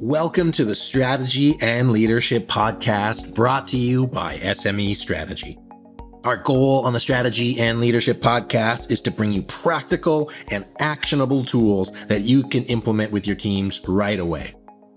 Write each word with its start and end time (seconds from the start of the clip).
Welcome 0.00 0.52
to 0.52 0.66
the 0.66 0.74
Strategy 0.74 1.56
and 1.62 1.90
Leadership 1.90 2.48
Podcast 2.48 3.34
brought 3.34 3.66
to 3.68 3.78
you 3.78 4.06
by 4.06 4.36
SME 4.36 4.94
Strategy. 4.94 5.58
Our 6.22 6.36
goal 6.36 6.84
on 6.84 6.92
the 6.92 7.00
Strategy 7.00 7.58
and 7.58 7.80
Leadership 7.80 8.18
Podcast 8.18 8.90
is 8.90 9.00
to 9.00 9.10
bring 9.10 9.32
you 9.32 9.42
practical 9.44 10.30
and 10.50 10.66
actionable 10.80 11.46
tools 11.46 11.92
that 12.08 12.20
you 12.20 12.46
can 12.46 12.64
implement 12.64 13.10
with 13.10 13.26
your 13.26 13.36
teams 13.36 13.80
right 13.88 14.18
away. 14.18 14.52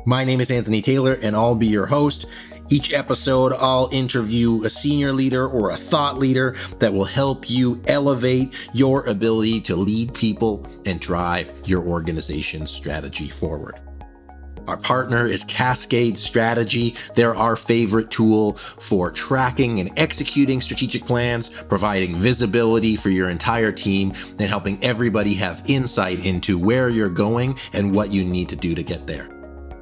My 0.06 0.26
name 0.26 0.42
is 0.42 0.52
Anthony 0.52 0.82
Taylor, 0.82 1.14
and 1.14 1.34
I'll 1.34 1.56
be 1.56 1.68
your 1.68 1.86
host. 1.86 2.26
Each 2.68 2.92
episode, 2.92 3.54
I'll 3.54 3.88
interview 3.94 4.66
a 4.66 4.70
senior 4.70 5.14
leader 5.14 5.48
or 5.48 5.70
a 5.70 5.78
thought 5.78 6.20
leader 6.20 6.58
that 6.80 6.92
will 6.92 7.06
help 7.06 7.50
you 7.50 7.82
elevate 7.88 8.54
your 8.74 9.06
ability 9.08 9.62
to 9.62 9.78
lead 9.78 10.14
people 10.14 10.68
and 10.86 11.00
drive 11.00 11.54
your 11.64 11.88
organization's 11.88 12.70
strategy 12.70 13.30
forward. 13.30 13.80
Our 14.70 14.78
partner 14.78 15.26
is 15.26 15.44
Cascade 15.46 16.16
Strategy. 16.16 16.96
They're 17.16 17.34
our 17.34 17.56
favorite 17.56 18.12
tool 18.12 18.54
for 18.54 19.10
tracking 19.10 19.80
and 19.80 19.90
executing 19.98 20.62
strategic 20.62 21.08
plans, 21.08 21.50
providing 21.50 22.16
visibility 22.16 22.96
for 22.96 23.10
your 23.10 23.30
entire 23.30 23.72
team, 23.72 24.14
and 24.38 24.42
helping 24.42 24.78
everybody 24.84 25.34
have 25.34 25.64
insight 25.66 26.24
into 26.24 26.60
where 26.60 26.88
you're 26.88 27.10
going 27.10 27.58
and 27.74 27.96
what 27.96 28.12
you 28.12 28.24
need 28.24 28.48
to 28.50 28.56
do 28.56 28.76
to 28.76 28.84
get 28.84 29.08
there. 29.08 29.28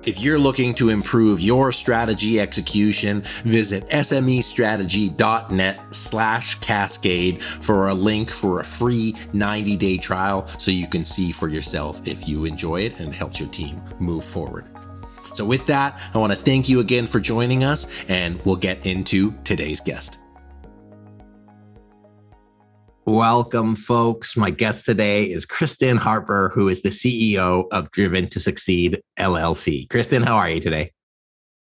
If 0.05 0.21
you're 0.21 0.39
looking 0.39 0.73
to 0.75 0.87
improve 0.87 1.41
your 1.41 1.73
strategy 1.73 2.39
execution, 2.39 3.23
visit 3.43 3.89
smestrategy.net 3.89 5.79
slash 5.93 6.55
cascade 6.55 7.43
for 7.43 7.89
a 7.89 7.93
link 7.93 8.29
for 8.29 8.61
a 8.61 8.63
free 8.63 9.11
90-day 9.33 9.97
trial 9.97 10.47
so 10.59 10.71
you 10.71 10.87
can 10.87 11.03
see 11.03 11.33
for 11.33 11.49
yourself 11.49 12.07
if 12.07 12.25
you 12.25 12.45
enjoy 12.45 12.83
it 12.83 13.01
and 13.01 13.13
helps 13.13 13.41
your 13.41 13.49
team 13.49 13.81
move 13.99 14.23
forward. 14.23 14.63
So, 15.37 15.45
with 15.45 15.67
that, 15.67 16.01
I 16.15 16.17
want 16.17 16.33
to 16.33 16.35
thank 16.35 16.67
you 16.67 16.79
again 16.79 17.05
for 17.05 17.19
joining 17.19 17.63
us, 17.63 18.03
and 18.09 18.43
we'll 18.43 18.55
get 18.55 18.87
into 18.87 19.35
today's 19.43 19.79
guest. 19.79 20.17
Welcome, 23.05 23.75
folks. 23.75 24.35
My 24.35 24.49
guest 24.49 24.83
today 24.83 25.25
is 25.25 25.45
Kristen 25.45 25.97
Harper, 25.97 26.49
who 26.55 26.69
is 26.69 26.81
the 26.81 26.89
CEO 26.89 27.67
of 27.71 27.91
Driven 27.91 28.27
to 28.29 28.39
Succeed 28.39 28.99
LLC. 29.19 29.87
Kristen, 29.91 30.23
how 30.23 30.37
are 30.37 30.49
you 30.49 30.59
today? 30.59 30.91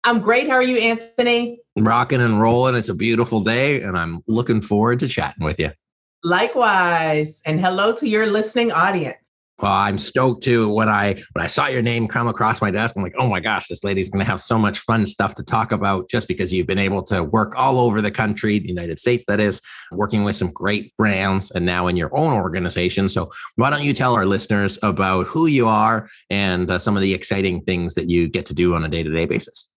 I'm 0.04 0.20
great. 0.20 0.46
How 0.46 0.54
are 0.54 0.62
you, 0.62 0.78
Anthony? 0.78 1.58
Rocking 1.76 2.20
and 2.20 2.40
rolling. 2.40 2.76
It's 2.76 2.88
a 2.88 2.94
beautiful 2.94 3.40
day, 3.40 3.82
and 3.82 3.98
I'm 3.98 4.20
looking 4.28 4.60
forward 4.60 5.00
to 5.00 5.08
chatting 5.08 5.44
with 5.44 5.58
you. 5.58 5.72
Likewise. 6.22 7.42
And 7.44 7.60
hello 7.60 7.92
to 7.96 8.08
your 8.08 8.28
listening 8.28 8.70
audience. 8.70 9.25
Well, 9.62 9.72
I'm 9.72 9.96
stoked 9.96 10.42
too. 10.42 10.68
When 10.68 10.88
I 10.90 11.14
when 11.32 11.42
I 11.42 11.46
saw 11.46 11.66
your 11.66 11.80
name 11.80 12.08
come 12.08 12.28
across 12.28 12.60
my 12.60 12.70
desk, 12.70 12.94
I'm 12.94 13.02
like, 13.02 13.14
oh 13.18 13.28
my 13.28 13.40
gosh, 13.40 13.68
this 13.68 13.82
lady's 13.82 14.10
going 14.10 14.22
to 14.22 14.30
have 14.30 14.40
so 14.40 14.58
much 14.58 14.80
fun 14.80 15.06
stuff 15.06 15.34
to 15.36 15.42
talk 15.42 15.72
about. 15.72 16.10
Just 16.10 16.28
because 16.28 16.52
you've 16.52 16.66
been 16.66 16.78
able 16.78 17.02
to 17.04 17.24
work 17.24 17.54
all 17.56 17.78
over 17.78 18.02
the 18.02 18.10
country, 18.10 18.58
the 18.58 18.68
United 18.68 18.98
States, 18.98 19.24
that 19.26 19.40
is, 19.40 19.62
working 19.92 20.24
with 20.24 20.36
some 20.36 20.50
great 20.50 20.94
brands, 20.98 21.50
and 21.52 21.64
now 21.64 21.86
in 21.86 21.96
your 21.96 22.10
own 22.18 22.34
organization. 22.34 23.08
So, 23.08 23.30
why 23.54 23.70
don't 23.70 23.82
you 23.82 23.94
tell 23.94 24.14
our 24.14 24.26
listeners 24.26 24.78
about 24.82 25.26
who 25.26 25.46
you 25.46 25.68
are 25.68 26.06
and 26.28 26.70
uh, 26.70 26.78
some 26.78 26.96
of 26.96 27.02
the 27.02 27.14
exciting 27.14 27.62
things 27.62 27.94
that 27.94 28.10
you 28.10 28.28
get 28.28 28.44
to 28.46 28.54
do 28.54 28.74
on 28.74 28.84
a 28.84 28.88
day 28.88 29.02
to 29.02 29.10
day 29.10 29.24
basis? 29.24 29.72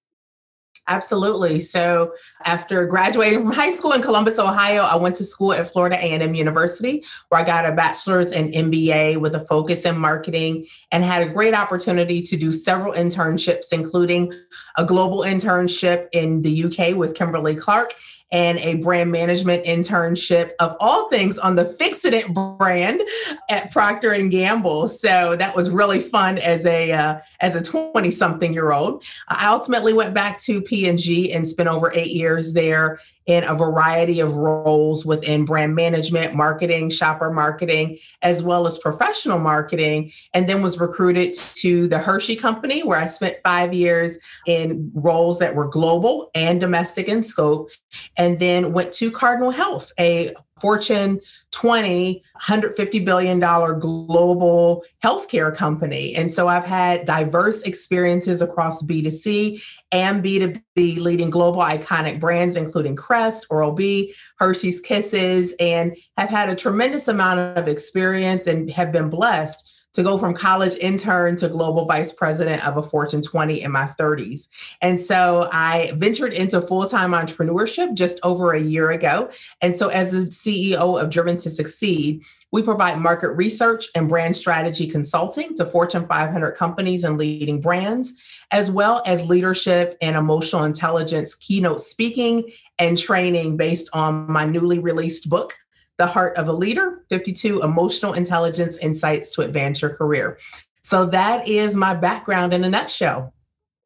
Absolutely. 0.89 1.59
So 1.59 2.13
after 2.45 2.87
graduating 2.87 3.41
from 3.43 3.51
high 3.51 3.69
school 3.69 3.91
in 3.91 4.01
Columbus, 4.01 4.39
Ohio, 4.39 4.81
I 4.81 4.95
went 4.95 5.15
to 5.17 5.23
school 5.23 5.53
at 5.53 5.71
Florida 5.71 5.95
A&M 5.97 6.33
University 6.33 7.05
where 7.27 7.39
I 7.39 7.43
got 7.43 7.65
a 7.65 7.71
bachelor's 7.71 8.31
and 8.31 8.51
MBA 8.51 9.17
with 9.17 9.35
a 9.35 9.41
focus 9.41 9.85
in 9.85 9.99
marketing 9.99 10.65
and 10.91 11.03
had 11.03 11.21
a 11.21 11.29
great 11.29 11.53
opportunity 11.53 12.23
to 12.23 12.35
do 12.35 12.51
several 12.51 12.93
internships 12.93 13.67
including 13.71 14.33
a 14.77 14.85
global 14.85 15.19
internship 15.19 16.07
in 16.11 16.41
the 16.41 16.63
UK 16.63 16.95
with 16.95 17.13
Kimberly 17.13 17.53
Clark 17.53 17.93
and 18.31 18.59
a 18.59 18.75
brand 18.75 19.11
management 19.11 19.65
internship 19.65 20.51
of 20.59 20.75
all 20.79 21.09
things 21.09 21.39
on 21.39 21.55
the 21.55 21.65
Fixodent 21.65 22.57
brand 22.57 23.01
at 23.49 23.71
Procter 23.71 24.11
and 24.11 24.29
Gamble. 24.29 24.87
So 24.87 25.35
that 25.35 25.55
was 25.55 25.69
really 25.69 25.99
fun 25.99 26.37
as 26.37 26.65
a 26.65 26.91
uh, 26.91 27.19
as 27.39 27.55
a 27.55 27.61
20 27.61 28.11
something 28.11 28.53
year 28.53 28.71
old. 28.71 29.03
I 29.27 29.47
ultimately 29.47 29.93
went 29.93 30.13
back 30.13 30.39
to 30.41 30.61
P&G 30.61 31.33
and 31.33 31.47
spent 31.47 31.69
over 31.69 31.91
8 31.93 32.07
years 32.07 32.53
there 32.53 32.99
in 33.29 33.43
a 33.43 33.53
variety 33.53 34.19
of 34.19 34.35
roles 34.35 35.05
within 35.05 35.45
brand 35.45 35.75
management, 35.75 36.33
marketing, 36.33 36.89
shopper 36.89 37.31
marketing, 37.31 37.95
as 38.23 38.41
well 38.41 38.65
as 38.65 38.79
professional 38.79 39.37
marketing, 39.37 40.11
and 40.33 40.49
then 40.49 40.63
was 40.63 40.79
recruited 40.79 41.31
to 41.35 41.87
the 41.87 41.99
Hershey 41.99 42.35
Company, 42.35 42.81
where 42.81 42.99
I 42.99 43.05
spent 43.05 43.37
five 43.43 43.71
years 43.71 44.17
in 44.47 44.91
roles 44.95 45.37
that 45.37 45.53
were 45.53 45.67
global 45.67 46.31
and 46.33 46.59
domestic 46.59 47.07
in 47.07 47.21
scope, 47.21 47.69
and 48.17 48.39
then 48.39 48.73
went 48.73 48.91
to 48.93 49.11
Cardinal 49.11 49.51
Health, 49.51 49.91
a 49.99 50.33
Fortune 50.59 51.19
20, 51.51 52.23
$150 52.41 53.05
billion 53.05 53.39
global 53.39 54.83
healthcare 55.03 55.55
company. 55.55 56.15
And 56.15 56.31
so 56.31 56.47
I've 56.47 56.65
had 56.65 57.05
diverse 57.05 57.63
experiences 57.63 58.41
across 58.41 58.81
B2C 58.83 59.63
and 59.91 60.23
B2B, 60.23 60.99
leading 60.99 61.29
global 61.29 61.61
iconic 61.61 62.19
brands, 62.19 62.55
including 62.55 62.95
Crest, 62.95 63.47
Oral 63.49 63.71
B, 63.71 64.13
Hershey's 64.37 64.79
Kisses, 64.79 65.53
and 65.59 65.95
have 66.17 66.29
had 66.29 66.49
a 66.49 66.55
tremendous 66.55 67.07
amount 67.07 67.57
of 67.57 67.67
experience 67.67 68.47
and 68.47 68.69
have 68.71 68.91
been 68.91 69.09
blessed 69.09 69.78
to 69.93 70.03
go 70.03 70.17
from 70.17 70.33
college 70.33 70.75
intern 70.75 71.35
to 71.37 71.49
global 71.49 71.85
vice 71.85 72.13
president 72.13 72.65
of 72.67 72.77
a 72.77 72.83
Fortune 72.83 73.21
20 73.21 73.61
in 73.61 73.71
my 73.71 73.85
30s. 73.99 74.47
And 74.81 74.99
so 74.99 75.49
I 75.51 75.91
ventured 75.95 76.33
into 76.33 76.61
full 76.61 76.85
time 76.85 77.11
entrepreneurship 77.11 77.93
just 77.95 78.19
over 78.23 78.53
a 78.53 78.61
year 78.61 78.91
ago. 78.91 79.29
And 79.61 79.75
so, 79.75 79.89
as 79.89 80.11
the 80.11 80.19
CEO 80.19 81.01
of 81.01 81.09
Driven 81.09 81.37
to 81.37 81.49
Succeed, 81.49 82.23
we 82.51 82.63
provide 82.63 82.99
market 82.99 83.31
research 83.31 83.87
and 83.95 84.09
brand 84.09 84.35
strategy 84.35 84.87
consulting 84.87 85.55
to 85.55 85.65
Fortune 85.65 86.05
500 86.05 86.51
companies 86.53 87.03
and 87.03 87.17
leading 87.17 87.61
brands, 87.61 88.13
as 88.51 88.71
well 88.71 89.03
as 89.05 89.27
leadership 89.27 89.97
and 90.01 90.15
emotional 90.15 90.63
intelligence 90.63 91.35
keynote 91.35 91.81
speaking 91.81 92.49
and 92.79 92.97
training 92.97 93.57
based 93.57 93.89
on 93.93 94.31
my 94.31 94.45
newly 94.45 94.79
released 94.79 95.29
book, 95.29 95.55
the 95.99 96.07
Heart 96.07 96.37
of 96.37 96.47
a 96.47 96.53
Leader 96.53 97.03
52 97.09 97.61
Emotional 97.61 98.13
Intelligence 98.13 98.77
Insights 98.77 99.31
to 99.33 99.41
Advance 99.41 99.81
Your 99.81 99.91
Career. 99.91 100.39
So 100.81 101.05
that 101.05 101.47
is 101.47 101.75
my 101.75 101.93
background 101.93 102.53
in 102.53 102.63
a 102.63 102.69
nutshell. 102.69 103.33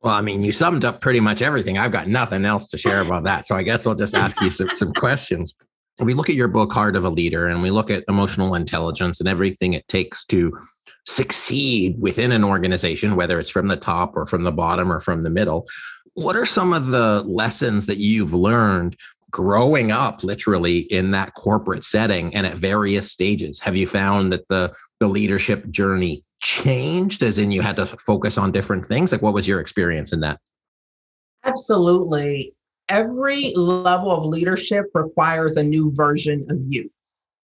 Well, 0.02 0.14
I 0.14 0.22
mean, 0.22 0.44
you 0.44 0.52
summed 0.52 0.86
up 0.86 1.02
pretty 1.02 1.20
much 1.20 1.42
everything. 1.42 1.78
I've 1.78 1.92
got 1.92 2.08
nothing 2.08 2.46
else 2.46 2.70
to 2.70 2.78
share 2.78 3.02
about 3.02 3.24
that. 3.24 3.48
So 3.48 3.56
I 3.56 3.64
guess 3.64 3.88
I'll 3.88 3.96
just 3.96 4.16
ask 4.16 4.40
you 4.42 4.52
some, 4.52 4.70
some 4.70 4.94
questions. 4.94 5.56
We 6.04 6.14
look 6.14 6.30
at 6.30 6.36
your 6.36 6.48
book, 6.48 6.72
Heart 6.72 6.96
of 6.96 7.04
a 7.04 7.10
Leader, 7.10 7.48
and 7.48 7.64
we 7.64 7.72
look 7.72 7.90
at 7.90 8.04
emotional 8.08 8.56
intelligence 8.56 9.20
and 9.20 9.28
everything 9.28 9.74
it 9.74 9.88
takes 9.88 10.26
to 10.28 10.56
succeed 11.08 11.96
within 12.00 12.32
an 12.32 12.44
organization, 12.44 13.16
whether 13.16 13.40
it's 13.40 13.50
from 13.50 13.68
the 13.68 13.78
top 13.78 14.16
or 14.16 14.26
from 14.26 14.44
the 14.44 14.52
bottom 14.52 14.92
or 14.92 15.00
from 15.00 15.24
the 15.24 15.30
middle. 15.30 15.66
What 16.14 16.36
are 16.36 16.46
some 16.46 16.74
of 16.74 16.88
the 16.88 17.24
lessons 17.24 17.88
that 17.88 17.98
you've 17.98 18.34
learned 18.34 18.98
growing 19.34 19.92
up 19.92 20.24
literally 20.24 20.78
in 20.78 21.10
that 21.10 21.34
corporate 21.34 21.84
setting 21.84 22.34
and 22.36 22.46
at 22.46 22.56
various 22.56 23.12
stages. 23.12 23.60
Have 23.60 23.76
you 23.76 23.88
found 23.88 24.32
that 24.32 24.48
the 24.48 24.74
the 25.00 25.08
leadership 25.08 25.70
journey 25.72 26.24
changed 26.40 27.24
as 27.24 27.40
in 27.40 27.52
you 27.52 27.62
had 27.62 27.76
to 27.78 27.88
focus 27.88 28.38
on 28.38 28.52
different 28.52 28.86
things? 28.86 29.12
Like 29.12 29.24
what 29.24 29.34
was 29.34 29.48
your 29.48 29.60
experience 29.60 30.14
in 30.14 30.20
that? 30.22 30.40
Absolutely. 31.44 32.54
Every 32.90 33.54
level 33.56 34.12
of 34.12 34.24
leadership 34.24 34.86
requires 34.94 35.58
a 35.58 35.64
new 35.64 35.92
version 35.94 36.46
of 36.50 36.58
you. 36.68 36.90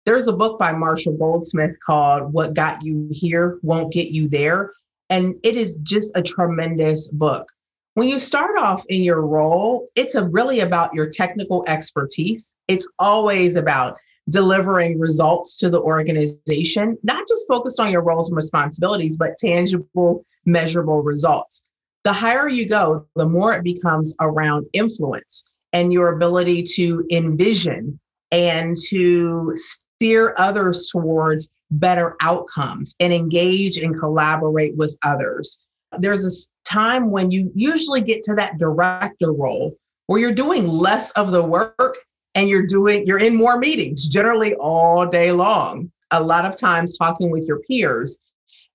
There's 0.06 0.28
a 0.28 0.32
book 0.32 0.58
by 0.58 0.72
marshall 0.72 1.16
goldsmith 1.16 1.76
called 1.84 2.32
what 2.32 2.54
got 2.54 2.82
you 2.82 3.08
here 3.10 3.58
won't 3.62 3.92
get 3.92 4.08
you 4.08 4.28
there 4.28 4.72
and 5.10 5.34
it 5.42 5.56
is 5.56 5.74
just 5.82 6.12
a 6.14 6.22
tremendous 6.22 7.08
book 7.08 7.50
when 7.94 8.08
you 8.08 8.18
start 8.18 8.56
off 8.58 8.84
in 8.88 9.02
your 9.02 9.22
role, 9.22 9.88
it's 9.96 10.14
really 10.14 10.60
about 10.60 10.94
your 10.94 11.08
technical 11.08 11.64
expertise. 11.66 12.52
It's 12.68 12.86
always 12.98 13.56
about 13.56 13.98
delivering 14.28 14.98
results 14.98 15.56
to 15.58 15.68
the 15.68 15.80
organization, 15.80 16.96
not 17.02 17.26
just 17.26 17.48
focused 17.48 17.80
on 17.80 17.90
your 17.90 18.02
roles 18.02 18.28
and 18.28 18.36
responsibilities, 18.36 19.16
but 19.16 19.36
tangible, 19.38 20.24
measurable 20.46 21.02
results. 21.02 21.64
The 22.04 22.12
higher 22.12 22.48
you 22.48 22.66
go, 22.66 23.06
the 23.16 23.28
more 23.28 23.52
it 23.54 23.64
becomes 23.64 24.14
around 24.20 24.66
influence 24.72 25.44
and 25.72 25.92
your 25.92 26.14
ability 26.14 26.62
to 26.62 27.04
envision 27.10 27.98
and 28.30 28.76
to 28.88 29.52
steer 29.56 30.34
others 30.38 30.88
towards 30.90 31.52
better 31.72 32.16
outcomes 32.20 32.94
and 33.00 33.12
engage 33.12 33.78
and 33.78 33.98
collaborate 33.98 34.76
with 34.76 34.96
others. 35.02 35.62
There's 35.98 36.24
a 36.24 36.30
time 36.70 37.10
when 37.10 37.30
you 37.30 37.50
usually 37.54 38.00
get 38.00 38.22
to 38.24 38.34
that 38.34 38.58
director 38.58 39.32
role 39.32 39.76
where 40.06 40.20
you're 40.20 40.34
doing 40.34 40.66
less 40.66 41.10
of 41.12 41.30
the 41.30 41.42
work 41.42 41.98
and 42.34 42.48
you're 42.48 42.66
doing 42.66 43.06
you're 43.06 43.18
in 43.18 43.34
more 43.34 43.58
meetings 43.58 44.06
generally 44.06 44.54
all 44.54 45.06
day 45.06 45.32
long 45.32 45.90
a 46.12 46.22
lot 46.22 46.44
of 46.44 46.56
times 46.56 46.96
talking 46.96 47.30
with 47.30 47.44
your 47.46 47.60
peers 47.60 48.20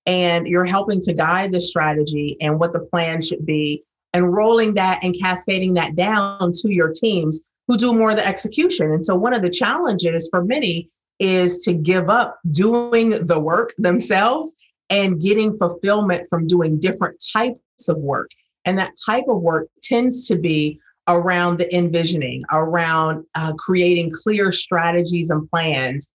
and 0.06 0.48
you're 0.48 0.66
helping 0.66 1.02
to 1.02 1.14
guide 1.14 1.52
the 1.52 1.60
strategy 1.62 2.38
and 2.42 2.60
what 2.60 2.74
the 2.74 2.80
plan 2.80 3.22
should 3.22 3.46
be 3.46 3.84
and 4.14 4.34
rolling 4.34 4.74
that 4.74 5.00
and 5.04 5.16
cascading 5.20 5.74
that 5.74 5.96
down 5.96 6.52
to 6.52 6.72
your 6.72 6.92
teams 6.92 7.42
who 7.68 7.78
do 7.78 7.94
more 7.94 8.12
of 8.12 8.16
the 8.16 8.26
execution. 8.26 8.92
And 8.92 9.04
so 9.04 9.16
one 9.16 9.34
of 9.34 9.42
the 9.42 9.50
challenges 9.50 10.30
for 10.30 10.44
many 10.44 10.90
is 11.20 11.58
to 11.60 11.74
give 11.74 12.10
up 12.10 12.40
doing 12.52 13.26
the 13.26 13.40
work 13.40 13.74
themselves 13.78 14.56
and 14.90 15.20
getting 15.20 15.58
fulfillment 15.58 16.28
from 16.30 16.46
doing 16.46 16.80
different 16.80 17.22
types 17.34 17.60
of 17.90 17.98
work. 17.98 18.32
And 18.66 18.78
that 18.78 18.94
type 19.06 19.26
of 19.28 19.42
work 19.42 19.68
tends 19.82 20.28
to 20.28 20.36
be 20.36 20.80
around 21.08 21.60
the 21.60 21.76
envisioning, 21.76 22.44
around 22.52 23.26
uh, 23.36 23.54
creating 23.54 24.12
clear 24.12 24.52
strategies 24.52 25.30
and 25.30 25.50
plans, 25.50 26.12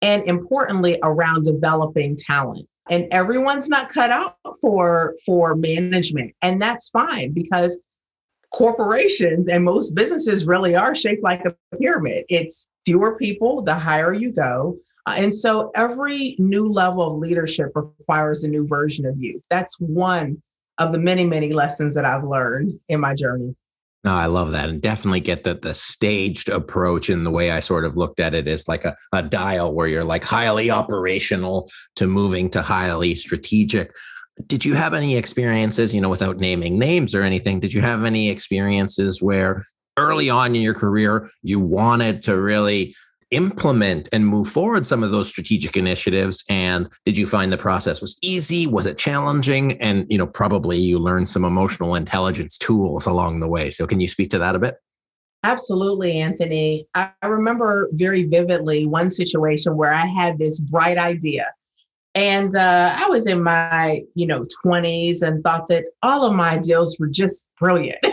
and 0.00 0.24
importantly, 0.24 0.98
around 1.02 1.44
developing 1.44 2.16
talent. 2.16 2.68
And 2.90 3.06
everyone's 3.12 3.68
not 3.68 3.88
cut 3.88 4.10
out 4.10 4.36
for 4.60 5.14
for 5.24 5.54
management, 5.54 6.34
and 6.42 6.60
that's 6.60 6.88
fine 6.88 7.32
because 7.32 7.80
corporations 8.52 9.48
and 9.48 9.64
most 9.64 9.94
businesses 9.94 10.44
really 10.44 10.74
are 10.74 10.94
shaped 10.94 11.22
like 11.22 11.44
a 11.44 11.76
pyramid. 11.76 12.24
It's 12.28 12.66
fewer 12.84 13.16
people 13.16 13.62
the 13.62 13.74
higher 13.74 14.12
you 14.12 14.32
go. 14.32 14.76
Uh, 15.06 15.14
and 15.16 15.34
so 15.34 15.70
every 15.74 16.36
new 16.38 16.68
level 16.68 17.14
of 17.14 17.18
leadership 17.18 17.72
requires 17.74 18.44
a 18.44 18.48
new 18.48 18.66
version 18.66 19.06
of 19.06 19.20
you. 19.20 19.42
That's 19.48 19.80
one 19.80 20.42
of 20.86 20.92
the 20.92 20.98
many, 20.98 21.24
many 21.24 21.52
lessons 21.52 21.94
that 21.94 22.04
I've 22.04 22.24
learned 22.24 22.78
in 22.88 23.00
my 23.00 23.14
journey. 23.14 23.54
No, 24.04 24.14
I 24.14 24.26
love 24.26 24.50
that. 24.50 24.68
And 24.68 24.82
definitely 24.82 25.20
get 25.20 25.44
that 25.44 25.62
the 25.62 25.74
staged 25.74 26.48
approach 26.48 27.08
in 27.08 27.22
the 27.22 27.30
way 27.30 27.52
I 27.52 27.60
sort 27.60 27.84
of 27.84 27.96
looked 27.96 28.18
at 28.18 28.34
it 28.34 28.48
is 28.48 28.66
like 28.66 28.84
a, 28.84 28.96
a 29.12 29.22
dial 29.22 29.72
where 29.74 29.86
you're 29.86 30.02
like 30.02 30.24
highly 30.24 30.70
operational 30.70 31.70
to 31.96 32.08
moving 32.08 32.50
to 32.50 32.62
highly 32.62 33.14
strategic. 33.14 33.94
Did 34.48 34.64
you 34.64 34.74
have 34.74 34.92
any 34.92 35.14
experiences, 35.16 35.94
you 35.94 36.00
know, 36.00 36.08
without 36.08 36.38
naming 36.38 36.80
names 36.80 37.14
or 37.14 37.22
anything, 37.22 37.60
did 37.60 37.72
you 37.72 37.80
have 37.80 38.04
any 38.04 38.28
experiences 38.28 39.22
where 39.22 39.62
early 39.96 40.28
on 40.28 40.56
in 40.56 40.62
your 40.62 40.74
career 40.74 41.28
you 41.42 41.60
wanted 41.60 42.22
to 42.24 42.40
really 42.40 42.96
implement 43.32 44.08
and 44.12 44.26
move 44.26 44.48
forward 44.48 44.86
some 44.86 45.02
of 45.02 45.10
those 45.10 45.28
strategic 45.28 45.76
initiatives? 45.76 46.44
And 46.48 46.88
did 47.04 47.16
you 47.16 47.26
find 47.26 47.52
the 47.52 47.58
process 47.58 48.00
was 48.00 48.16
easy? 48.22 48.66
Was 48.66 48.86
it 48.86 48.98
challenging? 48.98 49.80
And 49.80 50.06
you 50.10 50.18
know 50.18 50.26
probably 50.26 50.78
you 50.78 50.98
learned 50.98 51.28
some 51.28 51.44
emotional 51.44 51.94
intelligence 51.94 52.58
tools 52.58 53.06
along 53.06 53.40
the 53.40 53.48
way. 53.48 53.70
So 53.70 53.86
can 53.86 54.00
you 54.00 54.08
speak 54.08 54.30
to 54.30 54.38
that 54.38 54.54
a 54.54 54.58
bit? 54.58 54.76
Absolutely 55.44 56.18
anthony. 56.18 56.86
I 56.94 57.10
remember 57.24 57.88
very 57.92 58.24
vividly 58.24 58.86
one 58.86 59.10
situation 59.10 59.76
where 59.76 59.92
i 59.92 60.06
had 60.06 60.38
this 60.38 60.60
bright 60.60 60.98
idea. 60.98 61.46
And 62.14 62.54
uh, 62.54 62.94
i 62.96 63.06
was 63.08 63.26
in 63.26 63.42
my 63.42 64.02
you 64.14 64.26
know 64.26 64.44
20s 64.64 65.22
and 65.22 65.42
thought 65.42 65.68
that 65.68 65.84
all 66.02 66.24
of 66.24 66.34
my 66.34 66.50
ideas 66.50 66.96
were 67.00 67.08
just 67.08 67.46
brilliant 67.58 67.98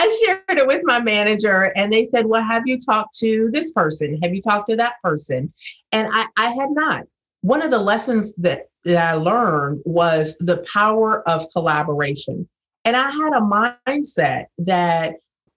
I 0.00 0.18
shared 0.24 0.58
it 0.58 0.66
with 0.66 0.80
my 0.84 0.98
manager, 0.98 1.72
and 1.76 1.92
they 1.92 2.06
said, 2.06 2.24
Well, 2.24 2.42
have 2.42 2.62
you 2.64 2.78
talked 2.78 3.18
to 3.18 3.50
this 3.52 3.70
person? 3.72 4.18
Have 4.22 4.34
you 4.34 4.40
talked 4.40 4.70
to 4.70 4.76
that 4.76 4.94
person? 5.04 5.52
And 5.92 6.08
I, 6.10 6.24
I 6.38 6.48
had 6.48 6.70
not. 6.70 7.04
One 7.42 7.60
of 7.60 7.70
the 7.70 7.78
lessons 7.78 8.32
that, 8.38 8.70
that 8.84 9.14
I 9.14 9.16
learned 9.18 9.82
was 9.84 10.38
the 10.38 10.64
power 10.72 11.28
of 11.28 11.46
collaboration. 11.52 12.48
And 12.86 12.96
I 12.96 13.10
had 13.10 13.34
a 13.34 13.40
mindset 13.40 14.46
that 14.58 15.16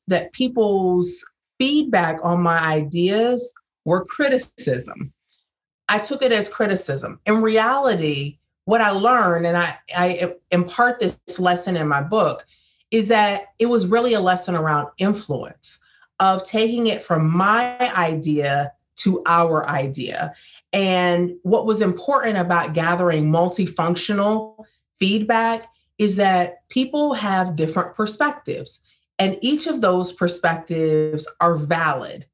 that 0.10 0.34
people's 0.34 1.24
feedback 1.58 2.20
on 2.22 2.42
my 2.42 2.60
ideas 2.60 3.54
were 3.86 4.04
criticism. 4.04 5.14
I 5.88 6.00
took 6.00 6.22
it 6.22 6.34
as 6.34 6.50
criticism. 6.50 7.22
In 7.26 7.42
reality, 7.42 8.40
what 8.66 8.82
I 8.82 8.90
learned, 8.90 9.46
and 9.46 9.56
I, 9.56 9.78
I 9.96 10.34
impart 10.52 11.00
this 11.00 11.18
lesson 11.40 11.78
in 11.78 11.88
my 11.88 12.02
book, 12.02 12.46
is 12.94 13.08
that 13.08 13.48
it 13.58 13.66
was 13.66 13.88
really 13.88 14.14
a 14.14 14.22
lesson 14.22 14.54
around 14.54 14.88
influence 15.00 15.80
of 16.20 16.44
taking 16.44 16.86
it 16.88 17.02
from 17.02 17.30
my 17.30 17.76
idea 17.96 18.72
to 18.96 19.24
our 19.26 19.68
idea. 19.68 20.32
And 20.72 21.34
what 21.42 21.66
was 21.66 21.82
important 21.82 22.38
about 22.38 22.76
gathering 22.76 23.32
multifunctional 23.32 24.64
feedback 25.00 25.74
is 25.98 26.18
that 26.18 26.70
people 26.70 27.16
have 27.16 27.56
different 27.56 27.96
perspectives, 27.96 28.82
and 29.18 29.38
each 29.42 29.66
of 29.66 29.82
those 29.82 30.14
perspectives 30.14 31.30
are 31.42 31.56
valid. 31.56 32.28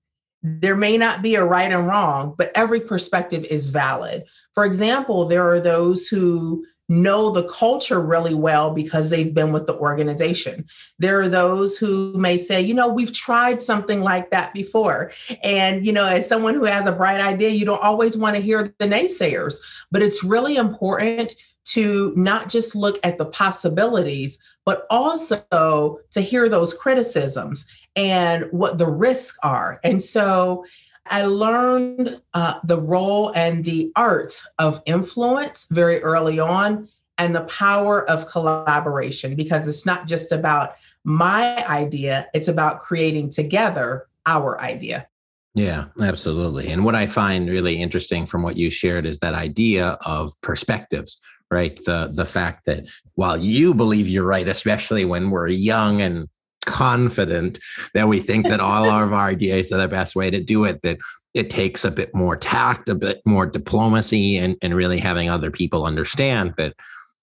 There 0.44 0.76
may 0.76 0.98
not 0.98 1.22
be 1.22 1.36
a 1.36 1.44
right 1.44 1.72
and 1.72 1.88
wrong, 1.88 2.36
but 2.38 2.52
every 2.54 2.82
perspective 2.82 3.46
is 3.46 3.70
valid. 3.70 4.26
For 4.54 4.66
example, 4.66 5.24
there 5.26 5.50
are 5.50 5.60
those 5.62 6.08
who 6.08 6.66
know 6.90 7.30
the 7.30 7.44
culture 7.44 8.02
really 8.02 8.34
well 8.34 8.72
because 8.72 9.10
they've 9.10 9.34
been 9.34 9.52
with 9.52 9.68
the 9.68 9.76
organization. 9.76 10.66
There 10.98 11.22
are 11.22 11.30
those 11.30 11.78
who 11.78 12.14
may 12.18 12.36
say, 12.36 12.62
you 12.62 12.74
know, 12.74 12.88
we've 12.88 13.14
tried 13.14 13.62
something 13.62 14.02
like 14.02 14.32
that 14.32 14.54
before. 14.54 15.12
And, 15.44 15.86
you 15.86 15.94
know, 15.94 16.06
as 16.06 16.28
someone 16.28 16.56
who 16.56 16.66
has 16.66 16.88
a 16.88 16.92
bright 16.92 17.22
idea, 17.22 17.50
you 17.50 17.66
don't 17.66 17.84
always 17.84 18.18
want 18.18 18.36
to 18.36 18.42
hear 18.42 18.74
the 18.80 18.88
naysayers, 18.88 19.56
but 19.92 20.02
it's 20.02 20.24
really 20.24 20.58
important 20.58 21.36
to 21.66 22.14
not 22.16 22.50
just 22.50 22.76
look 22.76 23.00
at 23.04 23.20
the 23.20 23.26
possibilities, 23.26 24.40
but 24.66 24.88
also 24.90 26.00
to 26.12 26.22
hear 26.22 26.50
those 26.50 26.74
criticisms 26.74 27.68
and 27.96 28.46
what 28.52 28.78
the 28.78 28.88
risks 28.88 29.38
are. 29.44 29.80
And 29.84 30.02
so, 30.02 30.66
I 31.10 31.26
learned 31.26 32.22
uh, 32.34 32.60
the 32.64 32.80
role 32.80 33.32
and 33.36 33.66
the 33.66 33.92
art 33.96 34.40
of 34.58 34.82
influence 34.86 35.68
very 35.72 36.02
early 36.02 36.40
on 36.40 36.88
and 37.18 37.36
the 37.36 37.42
power 37.42 38.10
of 38.10 38.28
collaboration 38.28 39.36
because 39.36 39.68
it's 39.68 39.86
not 39.86 40.08
just 40.08 40.32
about 40.32 40.76
my 41.04 41.66
idea, 41.68 42.28
it's 42.34 42.48
about 42.48 42.80
creating 42.80 43.30
together 43.30 44.08
our 44.26 44.60
idea. 44.62 45.08
Yeah, 45.56 45.86
absolutely. 46.00 46.70
And 46.70 46.86
what 46.86 46.96
I 46.96 47.08
find 47.08 47.50
really 47.50 47.82
interesting 47.82 48.26
from 48.26 48.44
what 48.44 48.56
you 48.56 48.70
shared 48.70 49.06
is 49.06 49.20
that 49.20 49.34
idea 49.34 49.98
of 50.06 50.32
perspectives, 50.42 51.20
right? 51.52 51.78
The 51.86 52.12
the 52.14 52.26
fact 52.26 52.66
that 52.66 52.86
while 53.16 53.38
you 53.38 53.74
believe 53.74 54.08
you're 54.08 54.26
right, 54.26 54.48
especially 54.48 55.06
when 55.06 55.32
we're 55.32 55.48
young 55.48 56.02
and 56.02 56.30
confident 56.70 57.60
that 57.94 58.08
we 58.08 58.20
think 58.20 58.48
that 58.48 58.60
all 58.60 58.90
of 58.90 59.14
our 59.14 59.28
ideas 59.28 59.72
are 59.72 59.78
the 59.78 59.88
best 59.88 60.16
way 60.16 60.30
to 60.30 60.40
do 60.40 60.64
it, 60.66 60.82
that 60.84 61.00
it 61.34 61.50
takes 61.50 61.84
a 61.84 61.92
bit 61.92 62.14
more 62.14 62.38
tact, 62.38 62.88
a 62.90 62.96
bit 62.96 63.22
more 63.26 63.46
diplomacy, 63.46 64.38
and, 64.38 64.56
and 64.62 64.76
really 64.76 65.00
having 65.00 65.30
other 65.30 65.52
people 65.52 65.86
understand 65.86 66.54
that, 66.58 66.74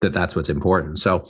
that 0.00 0.12
that's 0.12 0.36
what's 0.36 0.48
important. 0.48 0.98
So 0.98 1.28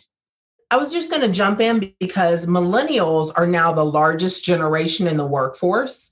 I 0.71 0.77
was 0.77 0.93
just 0.93 1.11
going 1.11 1.23
to 1.23 1.29
jump 1.29 1.61
in 1.61 1.95
because 2.01 2.47
millennials 2.47 3.31
are 3.37 3.47
now 3.47 3.73
the 3.73 3.85
largest 3.85 4.45
generation 4.45 5.07
in 5.07 5.17
the 5.17 5.27
workforce. 5.27 6.11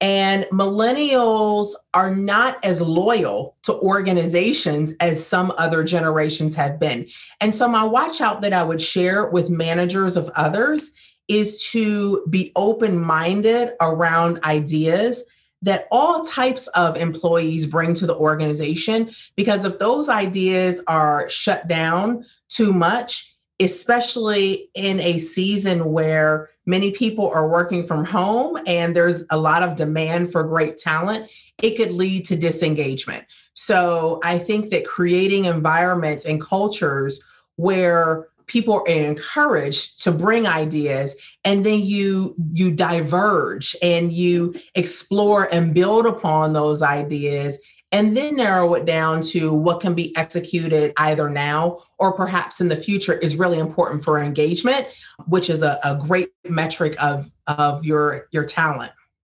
And 0.00 0.44
millennials 0.52 1.68
are 1.94 2.14
not 2.14 2.62
as 2.64 2.82
loyal 2.82 3.56
to 3.62 3.74
organizations 3.74 4.92
as 5.00 5.24
some 5.24 5.52
other 5.56 5.84
generations 5.84 6.54
have 6.56 6.78
been. 6.78 7.08
And 7.40 7.54
so, 7.54 7.68
my 7.68 7.84
watch 7.84 8.20
out 8.20 8.42
that 8.42 8.52
I 8.52 8.64
would 8.64 8.82
share 8.82 9.30
with 9.30 9.48
managers 9.48 10.16
of 10.16 10.28
others 10.34 10.90
is 11.28 11.64
to 11.70 12.24
be 12.28 12.52
open 12.56 13.00
minded 13.00 13.72
around 13.80 14.42
ideas 14.44 15.24
that 15.62 15.88
all 15.90 16.22
types 16.22 16.66
of 16.68 16.96
employees 16.96 17.64
bring 17.64 17.94
to 17.94 18.06
the 18.06 18.14
organization. 18.14 19.10
Because 19.34 19.64
if 19.64 19.78
those 19.78 20.10
ideas 20.10 20.82
are 20.86 21.28
shut 21.30 21.66
down 21.68 22.26
too 22.48 22.72
much, 22.72 23.34
especially 23.60 24.68
in 24.74 25.00
a 25.00 25.18
season 25.18 25.92
where 25.92 26.50
many 26.66 26.90
people 26.90 27.28
are 27.30 27.48
working 27.48 27.84
from 27.84 28.04
home 28.04 28.58
and 28.66 28.94
there's 28.94 29.24
a 29.30 29.38
lot 29.38 29.62
of 29.62 29.76
demand 29.76 30.30
for 30.30 30.42
great 30.44 30.76
talent, 30.76 31.30
it 31.62 31.76
could 31.76 31.92
lead 31.92 32.26
to 32.26 32.36
disengagement. 32.36 33.24
So 33.54 34.20
I 34.22 34.38
think 34.38 34.70
that 34.70 34.84
creating 34.84 35.46
environments 35.46 36.24
and 36.24 36.40
cultures 36.40 37.22
where 37.56 38.28
people 38.46 38.74
are 38.74 38.88
encouraged 38.88 40.02
to 40.02 40.12
bring 40.12 40.46
ideas 40.46 41.16
and 41.44 41.64
then 41.64 41.80
you 41.80 42.34
you 42.52 42.70
diverge 42.70 43.76
and 43.82 44.12
you 44.12 44.54
explore 44.74 45.52
and 45.52 45.74
build 45.74 46.06
upon 46.06 46.52
those 46.52 46.82
ideas 46.82 47.58
and 47.92 48.16
then 48.16 48.36
narrow 48.36 48.74
it 48.74 48.86
down 48.86 49.20
to 49.20 49.52
what 49.52 49.80
can 49.80 49.94
be 49.94 50.16
executed 50.16 50.92
either 50.96 51.30
now 51.30 51.78
or 51.98 52.12
perhaps 52.12 52.60
in 52.60 52.68
the 52.68 52.76
future 52.76 53.14
is 53.14 53.36
really 53.36 53.58
important 53.58 54.04
for 54.04 54.18
engagement 54.18 54.86
which 55.26 55.48
is 55.48 55.62
a, 55.62 55.78
a 55.84 55.96
great 55.96 56.28
metric 56.48 56.94
of 57.02 57.30
of 57.46 57.84
your 57.84 58.28
your 58.32 58.44
talent 58.44 58.92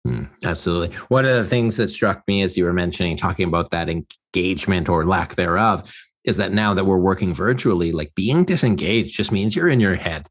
Mm, 0.07 0.29
absolutely. 0.45 0.97
One 1.09 1.27
of 1.27 1.35
the 1.35 1.45
things 1.45 1.77
that 1.77 1.91
struck 1.91 2.27
me 2.27 2.41
as 2.41 2.57
you 2.57 2.65
were 2.65 2.73
mentioning, 2.73 3.17
talking 3.17 3.47
about 3.47 3.71
that 3.71 3.91
engagement 3.91 4.89
or 4.89 5.05
lack 5.05 5.35
thereof, 5.35 5.93
is 6.29 6.37
that 6.37 6.53
now 6.53 6.75
that 6.75 6.85
we're 6.85 6.99
working 6.99 7.35
virtually, 7.35 7.91
like 7.91 8.15
being 8.15 8.45
disengaged 8.45 9.17
just 9.17 9.33
means 9.33 9.57
you're 9.57 9.69
in 9.69 9.81
your 9.81 9.97
head. 9.97 10.29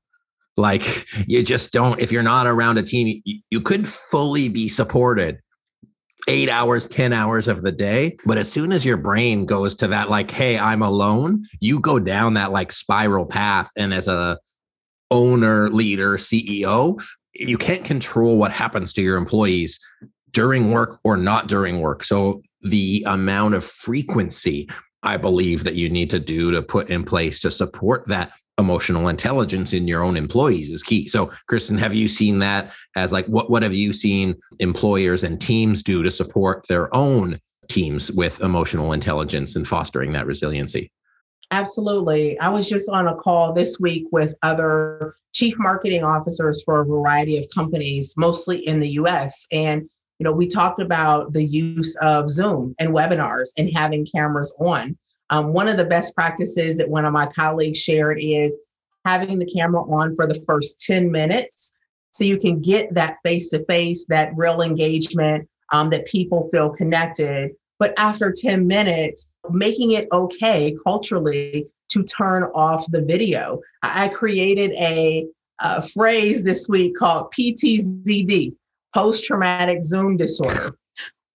Like 0.56 1.06
you 1.28 1.44
just 1.44 1.74
don't, 1.74 2.00
if 2.00 2.12
you're 2.12 2.24
not 2.24 2.48
around 2.48 2.78
a 2.78 2.84
team, 2.84 3.22
you, 3.26 3.42
you 3.50 3.62
could 3.62 3.88
fully 3.88 4.48
be 4.48 4.70
supported 4.70 5.40
eight 6.28 6.50
hours, 6.50 6.88
10 6.88 7.14
hours 7.14 7.48
of 7.48 7.62
the 7.62 7.72
day. 7.72 8.18
But 8.26 8.38
as 8.38 8.52
soon 8.52 8.72
as 8.72 8.86
your 8.86 8.98
brain 8.98 9.46
goes 9.46 9.76
to 9.76 9.88
that, 9.90 10.10
like, 10.10 10.30
hey, 10.32 10.58
I'm 10.58 10.82
alone, 10.82 11.44
you 11.60 11.80
go 11.80 12.00
down 12.00 12.34
that 12.36 12.52
like 12.52 12.72
spiral 12.72 13.26
path. 13.26 13.72
And 13.78 13.94
as 13.94 14.08
a 14.08 14.38
owner, 15.10 15.70
leader, 15.70 16.18
CEO, 16.18 17.02
you 17.34 17.58
can't 17.58 17.86
control 17.86 18.38
what 18.38 18.52
happens 18.52 18.94
to 18.94 19.02
your 19.02 19.18
employees 19.18 19.80
during 20.32 20.72
work 20.72 21.00
or 21.04 21.18
not 21.18 21.48
during 21.48 21.80
work. 21.80 22.04
So 22.04 22.42
the 22.62 23.04
amount 23.08 23.54
of 23.54 23.64
frequency 23.64 24.68
I 25.04 25.18
believe 25.18 25.64
that 25.64 25.76
you 25.76 25.90
need 25.90 26.10
to 26.10 26.20
do 26.20 26.52
to 26.52 26.62
put 26.62 26.90
in 26.90 27.04
place 27.04 27.40
to 27.42 27.52
support 27.52 28.08
that 28.08 28.32
emotional 28.58 29.08
intelligence 29.08 29.72
in 29.74 29.88
your 29.88 30.04
own 30.04 30.18
employees 30.18 30.72
is 30.72 30.82
key. 30.82 31.08
So, 31.08 31.32
Kristen, 31.48 31.78
have 31.78 31.94
you 31.94 32.08
seen 32.08 32.40
that 32.40 32.76
as 32.96 33.12
like 33.12 33.26
what 33.28 33.50
what 33.50 33.64
have 33.64 33.74
you 33.74 33.94
seen 33.94 34.36
employers 34.60 35.24
and 35.24 35.40
teams 35.40 35.84
do 35.84 36.02
to 36.02 36.12
support 36.12 36.68
their 36.68 36.94
own 36.96 37.40
teams 37.68 38.12
with 38.12 38.42
emotional 38.42 38.94
intelligence 38.94 39.56
and 39.56 39.68
fostering 39.68 40.14
that 40.14 40.26
resiliency? 40.26 40.92
Absolutely. 41.52 42.38
I 42.40 42.50
was 42.50 42.68
just 42.68 42.90
on 42.90 43.08
a 43.08 43.16
call 43.16 43.54
this 43.54 43.80
week 43.80 44.06
with 44.12 44.36
other 44.44 45.16
chief 45.34 45.56
marketing 45.58 46.04
officers 46.04 46.62
for 46.64 46.82
a 46.82 46.86
variety 46.86 47.38
of 47.38 47.46
companies, 47.54 48.16
mostly 48.18 48.68
in 48.68 48.80
the 48.80 48.90
US. 48.90 49.46
And, 49.52 49.90
you 50.20 50.24
know, 50.24 50.32
we 50.32 50.48
talked 50.48 50.82
about 50.82 51.34
the 51.34 51.44
use 51.44 51.96
of 52.02 52.30
Zoom 52.30 52.76
and 52.80 52.92
webinars 52.92 53.50
and 53.58 53.70
having 53.74 54.06
cameras 54.06 54.56
on. 54.60 54.98
Um, 55.30 55.54
one 55.54 55.68
of 55.68 55.78
the 55.78 55.86
best 55.86 56.16
practices 56.16 56.78
that 56.78 56.90
one 56.90 57.06
of 57.06 57.14
my 57.14 57.28
colleagues 57.28 57.78
shared 57.78 58.18
is 58.20 58.58
having 59.06 59.40
the 59.40 59.46
camera 59.46 59.82
on 59.84 60.16
for 60.16 60.26
the 60.26 60.42
first 60.48 60.80
10 60.82 61.12
minutes 61.12 61.74
so 62.12 62.24
you 62.24 62.38
can 62.38 62.62
get 62.62 62.94
that 62.94 63.18
face 63.24 63.50
to 63.52 63.64
face, 63.66 64.06
that 64.08 64.32
real 64.36 64.62
engagement, 64.62 65.48
um, 65.72 65.90
that 65.92 66.08
people 66.08 66.50
feel 66.50 66.70
connected. 66.70 67.52
But 67.78 67.94
after 68.00 68.34
10 68.36 68.66
minutes, 68.66 69.30
making 69.52 69.92
it 69.92 70.08
okay 70.12 70.76
culturally 70.84 71.68
to 71.90 72.04
turn 72.04 72.44
off 72.56 72.90
the 72.92 73.02
video. 73.02 73.60
I 73.84 74.10
created 74.10 74.72
a, 74.72 75.28
a 75.60 75.82
phrase 75.82 76.44
this 76.44 76.68
week 76.68 76.96
called 76.98 77.32
PTZD, 77.38 78.56
post 78.98 79.26
traumatic 79.26 79.84
Zoom 79.84 80.18
disorder. 80.18 80.76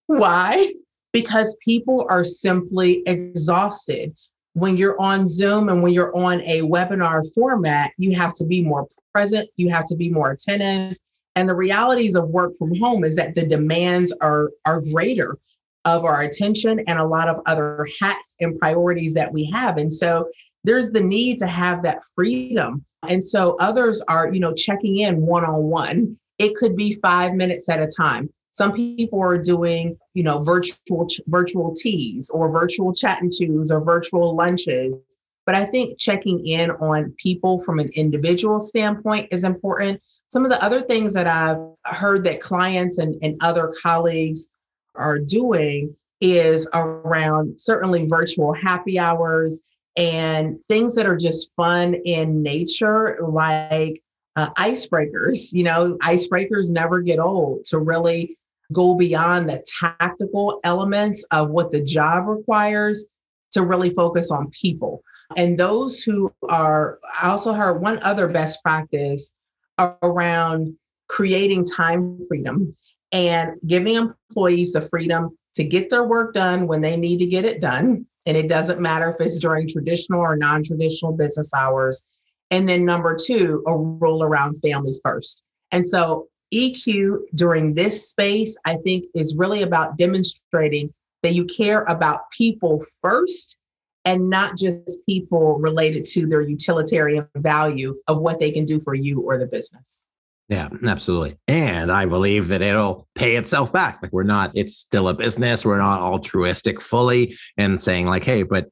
Why? 0.07 0.73
Because 1.13 1.55
people 1.63 2.05
are 2.09 2.25
simply 2.25 3.03
exhausted. 3.05 4.13
When 4.51 4.75
you're 4.75 4.99
on 4.99 5.25
Zoom 5.25 5.69
and 5.69 5.81
when 5.81 5.93
you're 5.93 6.13
on 6.13 6.41
a 6.41 6.61
webinar 6.63 7.23
format, 7.33 7.91
you 7.97 8.13
have 8.15 8.33
to 8.33 8.45
be 8.45 8.61
more 8.61 8.85
present, 9.13 9.49
you 9.55 9.69
have 9.69 9.85
to 9.85 9.95
be 9.95 10.09
more 10.09 10.31
attentive. 10.31 10.97
And 11.37 11.47
the 11.47 11.55
realities 11.55 12.15
of 12.15 12.27
work 12.27 12.51
from 12.57 12.77
home 12.79 13.05
is 13.05 13.15
that 13.15 13.33
the 13.33 13.47
demands 13.47 14.11
are, 14.19 14.51
are 14.65 14.81
greater 14.81 15.37
of 15.85 16.03
our 16.03 16.23
attention 16.23 16.83
and 16.87 16.99
a 16.99 17.05
lot 17.05 17.29
of 17.29 17.39
other 17.45 17.87
hats 18.01 18.35
and 18.41 18.59
priorities 18.59 19.13
that 19.13 19.31
we 19.31 19.49
have. 19.53 19.77
And 19.77 19.91
so 19.91 20.27
there's 20.65 20.91
the 20.91 21.01
need 21.01 21.37
to 21.37 21.47
have 21.47 21.81
that 21.83 22.01
freedom. 22.13 22.83
And 23.07 23.23
so 23.23 23.55
others 23.61 24.03
are, 24.09 24.33
you 24.33 24.41
know, 24.41 24.53
checking 24.53 24.97
in 24.97 25.21
one 25.21 25.45
on 25.45 25.63
one. 25.63 26.17
It 26.43 26.55
could 26.55 26.75
be 26.75 26.95
five 26.95 27.35
minutes 27.35 27.69
at 27.69 27.81
a 27.81 27.87
time. 27.87 28.29
Some 28.51 28.73
people 28.73 29.21
are 29.21 29.37
doing, 29.37 29.97
you 30.13 30.23
know, 30.23 30.41
virtual 30.41 31.07
virtual 31.27 31.73
teas 31.73 32.29
or 32.29 32.51
virtual 32.51 32.93
chat 32.93 33.21
and 33.21 33.31
chews 33.31 33.71
or 33.71 33.79
virtual 33.79 34.35
lunches. 34.35 34.99
But 35.45 35.55
I 35.55 35.63
think 35.63 35.97
checking 35.97 36.45
in 36.45 36.69
on 36.71 37.15
people 37.17 37.61
from 37.61 37.79
an 37.79 37.89
individual 37.95 38.59
standpoint 38.59 39.29
is 39.31 39.45
important. 39.45 40.01
Some 40.27 40.43
of 40.43 40.51
the 40.51 40.61
other 40.61 40.81
things 40.81 41.13
that 41.13 41.27
I've 41.27 41.61
heard 41.85 42.25
that 42.25 42.41
clients 42.41 42.97
and, 42.97 43.15
and 43.21 43.37
other 43.39 43.73
colleagues 43.81 44.49
are 44.95 45.19
doing 45.19 45.95
is 46.19 46.67
around 46.73 47.57
certainly 47.57 48.05
virtual 48.05 48.53
happy 48.53 48.99
hours 48.99 49.63
and 49.95 50.61
things 50.65 50.93
that 50.95 51.05
are 51.05 51.15
just 51.15 51.53
fun 51.55 51.93
in 52.03 52.43
nature, 52.43 53.17
like 53.25 54.02
uh, 54.35 54.49
icebreakers. 54.53 55.51
You 55.51 55.63
know, 55.63 55.97
icebreakers 55.97 56.71
never 56.71 57.01
get 57.01 57.19
old 57.19 57.65
to 57.65 57.79
really 57.79 58.37
go 58.71 58.95
beyond 58.95 59.49
the 59.49 59.63
tactical 59.79 60.59
elements 60.63 61.23
of 61.31 61.49
what 61.49 61.71
the 61.71 61.81
job 61.81 62.27
requires 62.27 63.05
to 63.51 63.63
really 63.63 63.91
focus 63.91 64.31
on 64.31 64.49
people. 64.49 65.03
And 65.35 65.57
those 65.57 66.01
who 66.01 66.33
are, 66.49 66.99
I 67.21 67.29
also 67.29 67.53
heard 67.53 67.81
one 67.81 68.01
other 68.03 68.27
best 68.27 68.61
practice 68.63 69.33
around 69.79 70.75
creating 71.07 71.65
time 71.65 72.19
freedom 72.27 72.75
and 73.11 73.51
giving 73.67 73.95
employees 73.95 74.73
the 74.73 74.81
freedom 74.81 75.37
to 75.55 75.63
get 75.63 75.89
their 75.89 76.03
work 76.03 76.33
done 76.33 76.67
when 76.67 76.81
they 76.81 76.97
need 76.97 77.19
to 77.19 77.27
get 77.27 77.45
it 77.45 77.61
done 77.61 78.05
and 78.25 78.37
it 78.37 78.47
doesn't 78.47 78.79
matter 78.79 79.09
if 79.09 79.25
it's 79.25 79.37
during 79.37 79.67
traditional 79.67 80.21
or 80.21 80.35
non 80.35 80.63
traditional 80.63 81.11
business 81.11 81.53
hours. 81.53 82.05
And 82.53 82.69
then 82.69 82.85
number 82.85 83.17
two, 83.19 83.63
a 83.65 83.75
roll 83.75 84.21
around 84.21 84.59
family 84.61 84.95
first. 85.03 85.41
And 85.71 85.83
so 85.83 86.27
EQ 86.53 87.21
during 87.33 87.73
this 87.73 88.07
space, 88.07 88.55
I 88.63 88.75
think, 88.75 89.05
is 89.15 89.35
really 89.35 89.63
about 89.63 89.97
demonstrating 89.97 90.93
that 91.23 91.33
you 91.33 91.45
care 91.45 91.81
about 91.85 92.29
people 92.29 92.85
first 93.01 93.57
and 94.05 94.29
not 94.29 94.55
just 94.55 94.99
people 95.07 95.57
related 95.57 96.05
to 96.09 96.27
their 96.27 96.41
utilitarian 96.41 97.27
value 97.37 97.97
of 98.07 98.19
what 98.19 98.39
they 98.39 98.51
can 98.51 98.65
do 98.65 98.79
for 98.79 98.93
you 98.93 99.21
or 99.21 99.39
the 99.39 99.47
business. 99.47 100.05
Yeah, 100.47 100.69
absolutely. 100.85 101.37
And 101.47 101.91
I 101.91 102.05
believe 102.05 102.49
that 102.49 102.61
it'll 102.61 103.07
pay 103.15 103.37
itself 103.37 103.73
back. 103.73 104.03
Like 104.03 104.13
we're 104.13 104.21
not, 104.21 104.51
it's 104.53 104.77
still 104.77 105.07
a 105.07 105.15
business. 105.15 105.65
We're 105.65 105.79
not 105.79 106.01
altruistic 106.01 106.81
fully 106.81 107.33
and 107.57 107.81
saying, 107.81 108.05
like, 108.05 108.25
hey, 108.25 108.43
but 108.43 108.69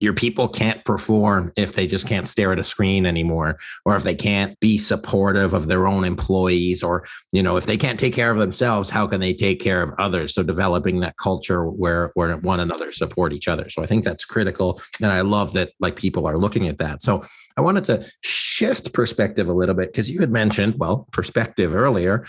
your 0.00 0.14
people 0.14 0.48
can't 0.48 0.84
perform 0.84 1.52
if 1.56 1.74
they 1.74 1.86
just 1.86 2.06
can't 2.06 2.28
stare 2.28 2.52
at 2.52 2.58
a 2.58 2.64
screen 2.64 3.06
anymore 3.06 3.56
or 3.84 3.96
if 3.96 4.02
they 4.02 4.14
can't 4.14 4.58
be 4.60 4.78
supportive 4.78 5.54
of 5.54 5.66
their 5.66 5.86
own 5.86 6.04
employees 6.04 6.82
or 6.82 7.06
you 7.32 7.42
know 7.42 7.56
if 7.56 7.66
they 7.66 7.76
can't 7.76 8.00
take 8.00 8.14
care 8.14 8.30
of 8.30 8.38
themselves 8.38 8.90
how 8.90 9.06
can 9.06 9.20
they 9.20 9.34
take 9.34 9.60
care 9.60 9.82
of 9.82 9.92
others? 9.98 10.34
So 10.34 10.42
developing 10.42 11.00
that 11.00 11.16
culture 11.16 11.66
where 11.66 12.10
where 12.14 12.36
one 12.38 12.60
another 12.60 12.92
support 12.92 13.32
each 13.32 13.48
other. 13.48 13.68
So 13.68 13.82
i 13.82 13.86
think 13.86 14.04
that's 14.04 14.24
critical 14.24 14.80
and 15.02 15.12
i 15.12 15.20
love 15.20 15.52
that 15.52 15.72
like 15.80 15.96
people 15.96 16.26
are 16.26 16.38
looking 16.38 16.66
at 16.68 16.78
that. 16.78 17.02
So 17.02 17.22
i 17.56 17.60
wanted 17.60 17.84
to 17.84 18.10
shift 18.22 18.92
perspective 18.92 19.48
a 19.48 19.52
little 19.52 19.74
bit 19.74 19.88
because 19.92 20.10
you 20.10 20.20
had 20.20 20.30
mentioned 20.30 20.74
well 20.78 21.06
perspective 21.12 21.74
earlier. 21.74 22.24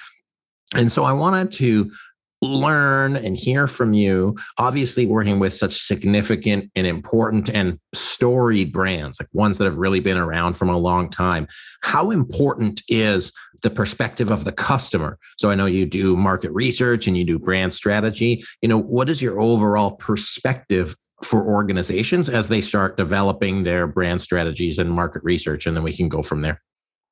And 0.74 0.92
so 0.92 1.04
I 1.04 1.12
wanted 1.12 1.51
to 1.54 1.92
learn 2.41 3.15
and 3.15 3.38
hear 3.38 3.67
from 3.67 3.93
you. 3.93 4.36
Obviously, 4.57 5.05
working 5.05 5.39
with 5.39 5.53
such 5.53 5.81
significant 5.81 6.71
and 6.75 6.88
important 6.88 7.50
and 7.50 7.79
storied 7.93 8.74
brands, 8.74 9.19
like 9.19 9.29
ones 9.33 9.57
that 9.57 9.65
have 9.65 9.77
really 9.77 10.00
been 10.00 10.17
around 10.17 10.55
from 10.55 10.69
a 10.69 10.77
long 10.77 11.10
time. 11.10 11.48
How 11.81 12.12
important 12.12 12.81
is 12.88 13.31
the 13.62 13.69
perspective 13.69 14.31
of 14.31 14.43
the 14.43 14.51
customer? 14.51 15.17
So 15.38 15.50
I 15.50 15.55
know 15.55 15.67
you 15.67 15.86
do 15.86 16.17
market 16.17 16.51
research 16.51 17.07
and 17.07 17.15
you 17.15 17.24
do 17.24 17.38
brand 17.38 17.74
strategy. 17.74 18.43
You 18.62 18.69
know, 18.69 18.79
what 18.79 19.10
is 19.10 19.21
your 19.21 19.39
overall 19.39 19.91
perspective 19.91 20.95
for 21.24 21.45
organizations 21.45 22.29
as 22.29 22.48
they 22.48 22.62
start 22.62 22.98
developing 22.98 23.63
their 23.63 23.86
brand 23.86 24.21
strategies 24.21 24.79
and 24.79 24.89
market 24.89 25.24
research? 25.24 25.67
And 25.67 25.75
then 25.75 25.83
we 25.83 25.95
can 25.95 26.10
go 26.10 26.24
from 26.24 26.41
there. 26.41 26.62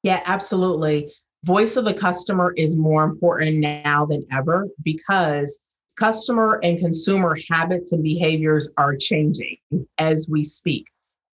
Yeah, 0.01 0.21
absolutely 0.25 1.11
voice 1.43 1.75
of 1.75 1.85
the 1.85 1.93
customer 1.93 2.53
is 2.57 2.77
more 2.77 3.03
important 3.03 3.57
now 3.57 4.05
than 4.05 4.25
ever 4.31 4.67
because 4.83 5.59
customer 5.97 6.59
and 6.63 6.79
consumer 6.79 7.37
habits 7.49 7.91
and 7.91 8.03
behaviors 8.03 8.69
are 8.77 8.95
changing 8.95 9.57
as 9.97 10.27
we 10.29 10.43
speak. 10.43 10.85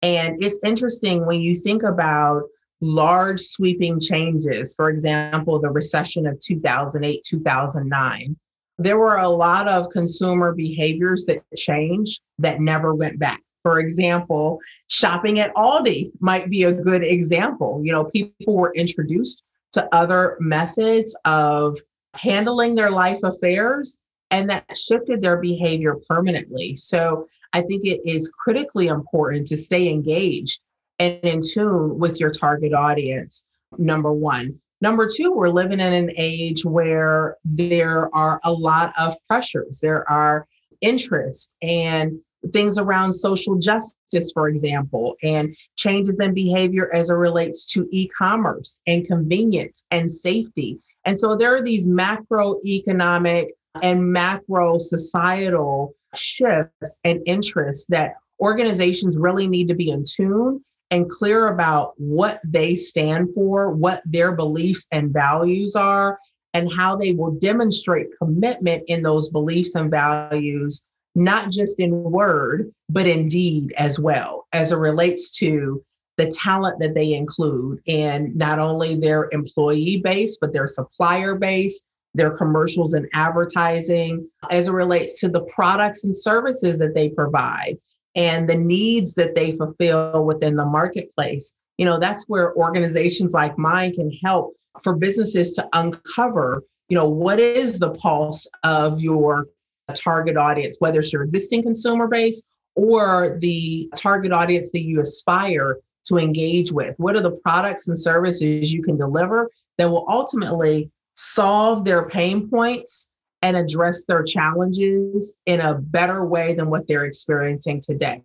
And 0.01 0.41
it's 0.41 0.59
interesting 0.63 1.25
when 1.25 1.41
you 1.41 1.55
think 1.55 1.83
about 1.83 2.43
large 2.81 3.39
sweeping 3.39 3.99
changes, 3.99 4.73
for 4.75 4.89
example, 4.89 5.59
the 5.59 5.69
recession 5.69 6.27
of 6.27 6.39
2008, 6.39 7.23
2009. 7.25 8.35
There 8.79 8.97
were 8.97 9.17
a 9.17 9.29
lot 9.29 9.67
of 9.67 9.89
consumer 9.91 10.53
behaviors 10.53 11.25
that 11.25 11.43
changed 11.55 12.21
that 12.39 12.59
never 12.59 12.93
went 12.93 13.19
back. 13.19 13.41
For 13.61 13.79
example, 13.79 14.59
shopping 14.87 15.39
at 15.39 15.53
Aldi 15.55 16.11
might 16.19 16.49
be 16.49 16.63
a 16.63 16.73
good 16.73 17.03
example. 17.03 17.79
You 17.81 17.93
know, 17.93 18.05
people 18.05 18.55
were 18.55 18.73
introduced 18.75 19.43
to 19.73 19.87
other 19.93 20.37
methods 20.39 21.15
of 21.25 21.77
handling 22.13 22.75
their 22.75 22.91
life 22.91 23.19
affairs 23.23 23.99
and 24.31 24.49
that 24.49 24.77
shifted 24.77 25.21
their 25.21 25.37
behavior 25.37 25.97
permanently. 26.07 26.75
So 26.75 27.27
I 27.53 27.61
think 27.61 27.85
it 27.85 28.01
is 28.05 28.31
critically 28.31 28.87
important 28.87 29.47
to 29.47 29.57
stay 29.57 29.89
engaged 29.89 30.61
and 30.99 31.19
in 31.23 31.41
tune 31.41 31.99
with 31.99 32.19
your 32.19 32.31
target 32.31 32.73
audience, 32.73 33.45
number 33.77 34.11
one. 34.11 34.59
Number 34.81 35.07
two, 35.07 35.31
we're 35.31 35.49
living 35.49 35.79
in 35.79 35.93
an 35.93 36.11
age 36.17 36.65
where 36.65 37.37
there 37.45 38.13
are 38.15 38.39
a 38.43 38.51
lot 38.51 38.93
of 38.99 39.15
pressures. 39.27 39.79
There 39.79 40.09
are 40.11 40.47
interests 40.81 41.51
and 41.61 42.19
things 42.51 42.77
around 42.77 43.13
social 43.13 43.55
justice, 43.55 44.31
for 44.33 44.49
example, 44.49 45.15
and 45.23 45.55
changes 45.75 46.19
in 46.19 46.33
behavior 46.33 46.93
as 46.93 47.09
it 47.09 47.15
relates 47.15 47.65
to 47.73 47.87
e 47.91 48.07
commerce 48.09 48.81
and 48.87 49.07
convenience 49.07 49.83
and 49.91 50.11
safety. 50.11 50.79
And 51.05 51.17
so 51.17 51.35
there 51.35 51.55
are 51.55 51.63
these 51.63 51.87
macroeconomic 51.87 53.47
and 53.81 54.11
macro 54.11 54.77
societal 54.77 55.95
shifts 56.15 56.99
and 57.03 57.21
interests 57.25 57.85
that 57.89 58.15
organizations 58.39 59.17
really 59.17 59.47
need 59.47 59.67
to 59.67 59.75
be 59.75 59.89
in 59.89 60.03
tune 60.03 60.63
and 60.91 61.09
clear 61.09 61.47
about 61.47 61.93
what 61.97 62.39
they 62.43 62.75
stand 62.75 63.29
for, 63.33 63.71
what 63.71 64.03
their 64.05 64.31
beliefs 64.33 64.85
and 64.91 65.11
values 65.11 65.75
are, 65.75 66.19
and 66.53 66.71
how 66.71 66.95
they 66.95 67.13
will 67.13 67.31
demonstrate 67.31 68.07
commitment 68.19 68.83
in 68.87 69.01
those 69.01 69.29
beliefs 69.29 69.73
and 69.75 69.89
values, 69.89 70.85
not 71.15 71.51
just 71.51 71.79
in 71.79 72.03
word, 72.03 72.71
but 72.89 73.07
in 73.07 73.27
deed 73.27 73.73
as 73.77 73.99
well, 73.99 74.47
as 74.53 74.71
it 74.71 74.77
relates 74.77 75.31
to 75.37 75.83
the 76.17 76.27
talent 76.27 76.79
that 76.79 76.93
they 76.93 77.13
include 77.13 77.79
in 77.85 78.31
not 78.35 78.59
only 78.59 78.95
their 78.95 79.29
employee 79.31 80.01
base, 80.03 80.37
but 80.39 80.53
their 80.53 80.67
supplier 80.67 81.35
base, 81.35 81.85
their 82.13 82.31
commercials 82.31 82.93
and 82.93 83.07
advertising, 83.13 84.27
as 84.51 84.67
it 84.67 84.71
relates 84.71 85.19
to 85.19 85.29
the 85.29 85.43
products 85.45 86.03
and 86.03 86.15
services 86.15 86.77
that 86.79 86.93
they 86.93 87.09
provide 87.09 87.77
and 88.15 88.47
the 88.47 88.55
needs 88.55 89.15
that 89.15 89.33
they 89.33 89.57
fulfill 89.57 90.23
within 90.23 90.55
the 90.55 90.65
marketplace. 90.65 91.55
You 91.77 91.85
know, 91.85 91.97
that's 91.97 92.25
where 92.27 92.55
organizations 92.55 93.33
like 93.33 93.57
mine 93.57 93.93
can 93.93 94.11
help 94.23 94.53
for 94.83 94.95
businesses 94.95 95.55
to 95.55 95.67
uncover, 95.73 96.63
you 96.89 96.97
know, 96.97 97.09
what 97.09 97.39
is 97.39 97.79
the 97.79 97.91
pulse 97.91 98.47
of 98.63 99.01
your 99.01 99.47
target 99.91 100.37
audience, 100.37 100.77
whether 100.79 100.99
it's 100.99 101.11
your 101.11 101.23
existing 101.23 101.63
consumer 101.63 102.07
base 102.07 102.45
or 102.75 103.37
the 103.41 103.89
target 103.95 104.31
audience 104.31 104.71
that 104.71 104.83
you 104.83 104.99
aspire 104.99 105.77
to 106.05 106.17
engage 106.17 106.71
with. 106.71 106.95
What 106.97 107.15
are 107.15 107.21
the 107.21 107.37
products 107.43 107.87
and 107.87 107.97
services 107.97 108.73
you 108.73 108.83
can 108.83 108.97
deliver 108.97 109.49
that 109.77 109.89
will 109.89 110.05
ultimately 110.09 110.89
solve 111.15 111.85
their 111.85 112.09
pain 112.09 112.49
points 112.49 113.09
and 113.41 113.57
address 113.57 114.05
their 114.05 114.23
challenges 114.23 115.35
in 115.45 115.59
a 115.59 115.75
better 115.75 116.25
way 116.25 116.53
than 116.55 116.69
what 116.69 116.87
they're 116.87 117.05
experiencing 117.05 117.81
today. 117.81 118.23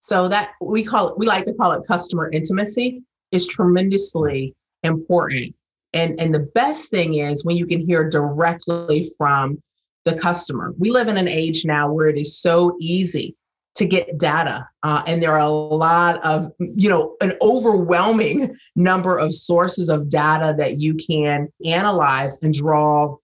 So 0.00 0.28
that 0.28 0.52
we 0.60 0.82
call 0.82 1.08
it, 1.08 1.18
we 1.18 1.26
like 1.26 1.44
to 1.44 1.54
call 1.54 1.72
it 1.72 1.86
customer 1.86 2.30
intimacy 2.30 3.02
is 3.32 3.46
tremendously 3.46 4.54
important. 4.82 5.54
And, 5.92 6.18
and 6.18 6.34
the 6.34 6.48
best 6.54 6.90
thing 6.90 7.14
is 7.14 7.44
when 7.44 7.56
you 7.56 7.66
can 7.66 7.84
hear 7.86 8.08
directly 8.08 9.10
from 9.18 9.62
the 10.06 10.14
customer. 10.14 10.74
We 10.78 10.90
live 10.90 11.08
in 11.08 11.18
an 11.18 11.28
age 11.28 11.66
now 11.66 11.92
where 11.92 12.06
it 12.06 12.16
is 12.16 12.38
so 12.38 12.76
easy 12.80 13.36
to 13.74 13.84
get 13.84 14.16
data. 14.16 14.66
Uh, 14.82 15.02
and 15.06 15.22
there 15.22 15.32
are 15.32 15.46
a 15.46 15.50
lot 15.50 16.24
of, 16.24 16.50
you 16.58 16.88
know, 16.88 17.14
an 17.20 17.34
overwhelming 17.42 18.56
number 18.74 19.18
of 19.18 19.34
sources 19.34 19.90
of 19.90 20.08
data 20.08 20.54
that 20.56 20.78
you 20.78 20.94
can 20.94 21.52
analyze 21.66 22.40
and 22.40 22.54
draw 22.54 23.14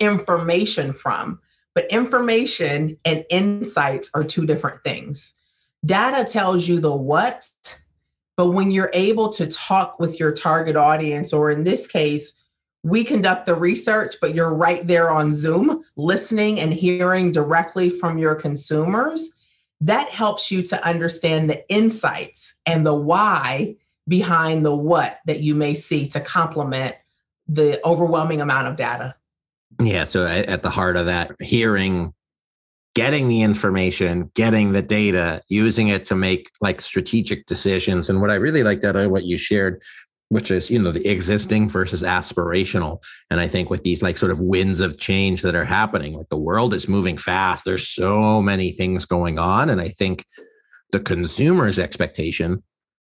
information 0.00 0.94
from. 0.94 1.38
But 1.74 1.90
information 1.90 2.96
and 3.04 3.24
insights 3.28 4.10
are 4.14 4.24
two 4.24 4.46
different 4.46 4.82
things. 4.82 5.34
Data 5.84 6.24
tells 6.24 6.66
you 6.66 6.80
the 6.80 6.94
what, 6.94 7.44
but 8.36 8.50
when 8.50 8.70
you're 8.70 8.90
able 8.94 9.28
to 9.30 9.46
talk 9.46 9.98
with 9.98 10.18
your 10.18 10.32
target 10.32 10.76
audience, 10.76 11.32
or 11.32 11.50
in 11.50 11.64
this 11.64 11.86
case, 11.86 12.34
we 12.82 13.04
conduct 13.04 13.46
the 13.46 13.54
research, 13.54 14.16
but 14.20 14.34
you're 14.34 14.52
right 14.52 14.86
there 14.86 15.10
on 15.10 15.32
Zoom 15.32 15.84
listening 15.96 16.58
and 16.58 16.72
hearing 16.72 17.30
directly 17.30 17.90
from 17.90 18.18
your 18.18 18.34
consumers, 18.34 19.32
that 19.80 20.08
helps 20.08 20.50
you 20.50 20.62
to 20.62 20.84
understand 20.84 21.48
the 21.48 21.68
insights 21.68 22.54
and 22.66 22.86
the 22.86 22.94
why 22.94 23.76
behind 24.08 24.64
the 24.64 24.74
what 24.74 25.20
that 25.26 25.40
you 25.40 25.54
may 25.54 25.74
see 25.74 26.08
to 26.08 26.20
complement 26.20 26.96
the 27.48 27.80
overwhelming 27.84 28.40
amount 28.40 28.66
of 28.66 28.76
data. 28.76 29.14
Yeah. 29.80 30.04
So 30.04 30.26
at 30.26 30.62
the 30.62 30.70
heart 30.70 30.96
of 30.96 31.06
that, 31.06 31.32
hearing, 31.40 32.12
getting 32.94 33.28
the 33.28 33.42
information, 33.42 34.30
getting 34.34 34.72
the 34.72 34.82
data, 34.82 35.42
using 35.48 35.88
it 35.88 36.04
to 36.06 36.14
make 36.14 36.50
like 36.60 36.80
strategic 36.80 37.46
decisions. 37.46 38.10
And 38.10 38.20
what 38.20 38.30
I 38.30 38.34
really 38.34 38.62
liked 38.62 38.84
out 38.84 38.96
of 38.96 39.06
uh, 39.06 39.08
what 39.08 39.24
you 39.24 39.38
shared, 39.38 39.82
which 40.32 40.50
is, 40.50 40.70
you 40.70 40.78
know, 40.78 40.92
the 40.92 41.06
existing 41.06 41.68
versus 41.68 42.02
aspirational. 42.02 43.02
And 43.30 43.38
I 43.38 43.46
think 43.46 43.68
with 43.68 43.82
these 43.82 44.02
like 44.02 44.16
sort 44.16 44.32
of 44.32 44.40
winds 44.40 44.80
of 44.80 44.96
change 44.96 45.42
that 45.42 45.54
are 45.54 45.66
happening, 45.66 46.14
like 46.14 46.30
the 46.30 46.40
world 46.40 46.72
is 46.72 46.88
moving 46.88 47.18
fast. 47.18 47.66
There's 47.66 47.86
so 47.86 48.40
many 48.40 48.72
things 48.72 49.04
going 49.04 49.38
on. 49.38 49.68
And 49.68 49.78
I 49.78 49.88
think 49.88 50.24
the 50.90 51.00
consumer's 51.00 51.78
expectation, 51.78 52.62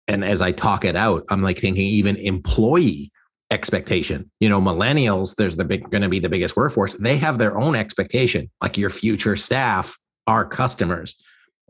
and 0.07 0.23
as 0.23 0.39
I 0.39 0.51
talk 0.51 0.85
it 0.85 0.95
out, 0.95 1.23
I'm 1.31 1.41
like 1.41 1.57
thinking 1.57 1.87
even 1.87 2.15
employee 2.17 3.11
expectation. 3.49 4.29
You 4.39 4.49
know, 4.49 4.61
millennials, 4.61 5.35
there's 5.35 5.57
the 5.57 5.65
big 5.65 5.89
going 5.89 6.03
to 6.03 6.09
be 6.09 6.19
the 6.19 6.29
biggest 6.29 6.55
workforce. 6.55 6.93
They 6.93 7.17
have 7.17 7.39
their 7.39 7.57
own 7.57 7.75
expectation. 7.75 8.51
Like 8.61 8.77
your 8.77 8.91
future 8.91 9.35
staff 9.35 9.97
are 10.27 10.45
customers 10.45 11.19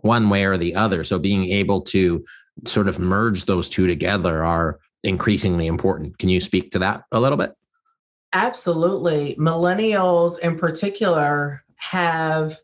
one 0.02 0.30
way 0.30 0.44
or 0.44 0.58
the 0.58 0.76
other. 0.76 1.06
So 1.06 1.18
being 1.18 1.46
able 1.46 1.80
to 1.84 2.26
sort 2.66 2.90
of 2.90 3.00
merge 3.00 3.46
those 3.46 3.70
two 3.70 3.88
together 3.88 4.44
are 4.44 4.80
increasingly 5.06 5.68
important. 5.68 6.18
Can 6.18 6.30
you 6.30 6.40
speak 6.40 6.72
to 6.72 6.80
that 6.80 7.04
a 7.12 7.20
little 7.20 7.38
bit? 7.38 7.54
Absolutely. 8.34 9.36
Millennials 9.40 10.40
in 10.40 10.58
particular 10.58 11.64
have 11.78 12.60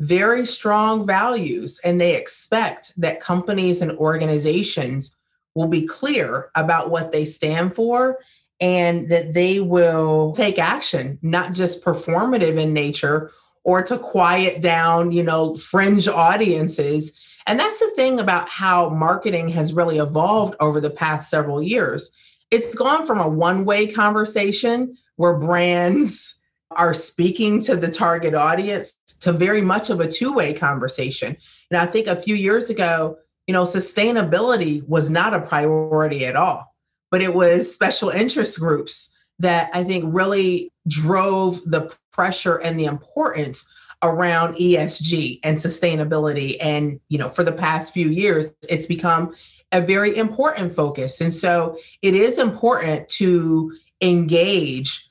very 0.00 0.44
strong 0.44 1.06
values 1.06 1.78
and 1.84 2.00
they 2.00 2.16
expect 2.16 2.92
that 3.00 3.20
companies 3.20 3.80
and 3.80 3.92
organizations 3.92 5.16
will 5.54 5.68
be 5.68 5.86
clear 5.86 6.50
about 6.56 6.90
what 6.90 7.12
they 7.12 7.24
stand 7.24 7.74
for 7.74 8.18
and 8.60 9.08
that 9.10 9.34
they 9.34 9.60
will 9.60 10.32
take 10.32 10.58
action, 10.58 11.18
not 11.22 11.52
just 11.52 11.84
performative 11.84 12.58
in 12.58 12.72
nature 12.72 13.30
or 13.64 13.82
to 13.82 13.98
quiet 13.98 14.60
down, 14.60 15.12
you 15.12 15.22
know, 15.22 15.56
fringe 15.56 16.08
audiences. 16.08 17.31
And 17.46 17.58
that's 17.58 17.80
the 17.80 17.90
thing 17.96 18.20
about 18.20 18.48
how 18.48 18.88
marketing 18.90 19.48
has 19.48 19.72
really 19.72 19.98
evolved 19.98 20.54
over 20.60 20.80
the 20.80 20.90
past 20.90 21.30
several 21.30 21.62
years. 21.62 22.12
It's 22.50 22.74
gone 22.74 23.06
from 23.06 23.20
a 23.20 23.28
one 23.28 23.64
way 23.64 23.86
conversation 23.86 24.96
where 25.16 25.38
brands 25.38 26.36
are 26.72 26.94
speaking 26.94 27.60
to 27.60 27.76
the 27.76 27.90
target 27.90 28.34
audience 28.34 28.98
to 29.20 29.32
very 29.32 29.60
much 29.60 29.90
of 29.90 30.00
a 30.00 30.08
two 30.08 30.32
way 30.32 30.54
conversation. 30.54 31.36
And 31.70 31.78
I 31.78 31.86
think 31.86 32.06
a 32.06 32.16
few 32.16 32.34
years 32.34 32.70
ago, 32.70 33.18
you 33.46 33.52
know, 33.52 33.64
sustainability 33.64 34.86
was 34.88 35.10
not 35.10 35.34
a 35.34 35.40
priority 35.40 36.24
at 36.24 36.36
all 36.36 36.72
but 37.12 37.20
it 37.20 37.34
was 37.34 37.72
special 37.72 38.08
interest 38.08 38.58
groups 38.58 39.14
that 39.38 39.70
I 39.74 39.84
think 39.84 40.04
really 40.08 40.72
drove 40.88 41.62
the 41.70 41.94
pressure 42.10 42.56
and 42.56 42.80
the 42.80 42.86
importance 42.86 43.68
around 44.02 44.54
ESG 44.56 45.40
and 45.42 45.56
sustainability. 45.56 46.56
And, 46.60 47.00
you 47.08 47.18
know, 47.18 47.28
for 47.28 47.44
the 47.44 47.52
past 47.52 47.92
few 47.92 48.08
years, 48.08 48.54
it's 48.68 48.86
become 48.86 49.34
a 49.70 49.80
very 49.80 50.16
important 50.16 50.74
focus. 50.74 51.20
And 51.20 51.32
so 51.32 51.78
it 52.02 52.14
is 52.14 52.38
important 52.38 53.08
to 53.10 53.76
engage 54.00 55.08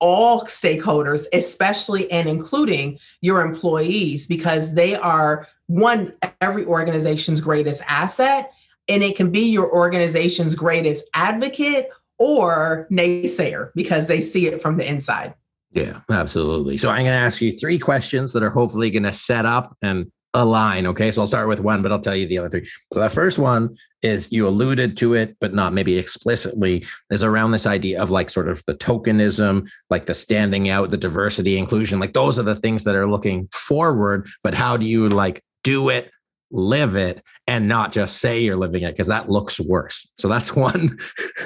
all 0.00 0.42
stakeholders, 0.42 1.24
especially 1.32 2.10
and 2.10 2.28
including 2.28 2.98
your 3.20 3.40
employees, 3.40 4.26
because 4.26 4.74
they 4.74 4.94
are 4.96 5.48
one, 5.66 6.12
every 6.40 6.66
organization's 6.66 7.40
greatest 7.40 7.82
asset 7.88 8.52
and 8.88 9.02
it 9.02 9.16
can 9.16 9.30
be 9.30 9.50
your 9.50 9.70
organization's 9.72 10.54
greatest 10.54 11.04
advocate 11.14 11.88
or 12.18 12.86
naysayer 12.90 13.70
because 13.74 14.06
they 14.06 14.20
see 14.20 14.46
it 14.46 14.60
from 14.60 14.76
the 14.76 14.88
inside. 14.88 15.34
Yeah, 15.74 16.00
absolutely. 16.10 16.76
So 16.76 16.88
I'm 16.88 17.04
going 17.04 17.06
to 17.06 17.10
ask 17.12 17.40
you 17.40 17.58
three 17.58 17.78
questions 17.78 18.32
that 18.32 18.42
are 18.42 18.50
hopefully 18.50 18.90
going 18.90 19.02
to 19.02 19.12
set 19.12 19.44
up 19.44 19.76
and 19.82 20.10
align. 20.32 20.86
Okay. 20.86 21.10
So 21.10 21.20
I'll 21.20 21.26
start 21.26 21.48
with 21.48 21.60
one, 21.60 21.82
but 21.82 21.90
I'll 21.92 22.00
tell 22.00 22.14
you 22.14 22.26
the 22.26 22.38
other 22.38 22.48
three. 22.48 22.64
So 22.92 23.00
the 23.00 23.10
first 23.10 23.38
one 23.38 23.74
is 24.02 24.30
you 24.30 24.46
alluded 24.46 24.96
to 24.98 25.14
it, 25.14 25.36
but 25.40 25.54
not 25.54 25.72
maybe 25.72 25.98
explicitly, 25.98 26.84
is 27.10 27.22
around 27.22 27.52
this 27.52 27.66
idea 27.66 28.00
of 28.00 28.10
like 28.10 28.30
sort 28.30 28.48
of 28.48 28.62
the 28.66 28.74
tokenism, 28.74 29.68
like 29.90 30.06
the 30.06 30.14
standing 30.14 30.68
out, 30.68 30.90
the 30.90 30.96
diversity, 30.96 31.58
inclusion. 31.58 31.98
Like 31.98 32.12
those 32.12 32.38
are 32.38 32.42
the 32.42 32.56
things 32.56 32.84
that 32.84 32.94
are 32.94 33.08
looking 33.08 33.48
forward. 33.52 34.28
But 34.42 34.54
how 34.54 34.76
do 34.76 34.86
you 34.86 35.08
like 35.08 35.42
do 35.64 35.88
it 35.88 36.10
live 36.50 36.94
it 36.94 37.20
and 37.48 37.66
not 37.66 37.92
just 37.92 38.18
say 38.18 38.40
you're 38.40 38.56
living 38.56 38.84
it 38.84 38.92
because 38.92 39.08
that 39.08 39.28
looks 39.28 39.58
worse. 39.58 40.12
So 40.18 40.28
that's 40.28 40.54
one. 40.56 40.98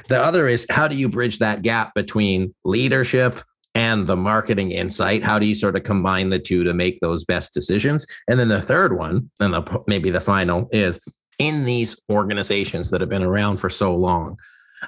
the 0.08 0.20
other 0.20 0.46
is 0.46 0.66
how 0.70 0.86
do 0.86 0.96
you 0.96 1.08
bridge 1.08 1.38
that 1.38 1.62
gap 1.62 1.94
between 1.94 2.54
leadership 2.64 3.40
and 3.74 4.07
the 4.07 4.16
marketing 4.16 4.72
insight? 4.72 5.22
How 5.22 5.38
do 5.38 5.46
you 5.46 5.54
sort 5.54 5.76
of 5.76 5.83
combine 5.83 6.31
the 6.31 6.38
two 6.38 6.64
to 6.64 6.74
make 6.74 7.00
those 7.00 7.24
best 7.24 7.54
decisions? 7.54 8.07
And 8.28 8.38
then 8.38 8.48
the 8.48 8.62
third 8.62 8.96
one, 8.96 9.31
and 9.40 9.54
the, 9.54 9.83
maybe 9.87 10.11
the 10.11 10.20
final, 10.20 10.68
is 10.72 11.00
in 11.38 11.64
these 11.64 12.00
organizations 12.11 12.90
that 12.90 13.00
have 13.00 13.11
been 13.11 13.22
around 13.22 13.59
for 13.59 13.70
so 13.70 13.94
long, 13.94 14.37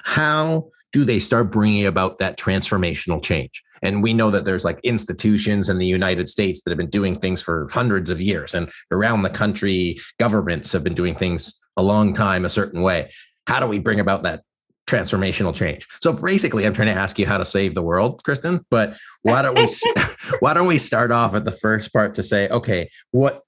how 0.03 0.69
do 0.91 1.05
they 1.05 1.19
start 1.19 1.51
bringing 1.51 1.85
about 1.85 2.17
that 2.17 2.37
transformational 2.37 3.23
change? 3.23 3.63
And 3.81 4.03
we 4.03 4.13
know 4.13 4.29
that 4.29 4.45
there's 4.45 4.63
like 4.63 4.79
institutions 4.83 5.69
in 5.69 5.77
the 5.77 5.87
United 5.87 6.29
States 6.29 6.61
that 6.61 6.71
have 6.71 6.77
been 6.77 6.89
doing 6.89 7.15
things 7.15 7.41
for 7.41 7.67
hundreds 7.71 8.09
of 8.09 8.21
years, 8.21 8.53
and 8.53 8.69
around 8.91 9.23
the 9.23 9.29
country, 9.29 9.99
governments 10.19 10.71
have 10.71 10.83
been 10.83 10.93
doing 10.93 11.15
things 11.15 11.59
a 11.77 11.83
long 11.83 12.13
time 12.13 12.45
a 12.45 12.49
certain 12.49 12.81
way. 12.81 13.09
How 13.47 13.59
do 13.59 13.67
we 13.67 13.79
bring 13.79 13.99
about 13.99 14.23
that 14.23 14.43
transformational 14.91 15.55
change. 15.55 15.87
So 16.01 16.11
basically, 16.11 16.65
I'm 16.65 16.73
trying 16.73 16.93
to 16.93 16.99
ask 16.99 17.17
you 17.17 17.25
how 17.25 17.37
to 17.37 17.45
save 17.45 17.75
the 17.75 17.81
world, 17.81 18.23
Kristen. 18.23 18.65
But 18.69 18.97
why 19.21 19.41
don't 19.41 19.55
we 19.55 19.67
why 20.39 20.53
don't 20.53 20.67
we 20.67 20.77
start 20.77 21.11
off 21.11 21.33
at 21.33 21.45
the 21.45 21.51
first 21.51 21.93
part 21.93 22.13
to 22.15 22.23
say, 22.23 22.49
okay, 22.49 22.89
what 23.11 23.41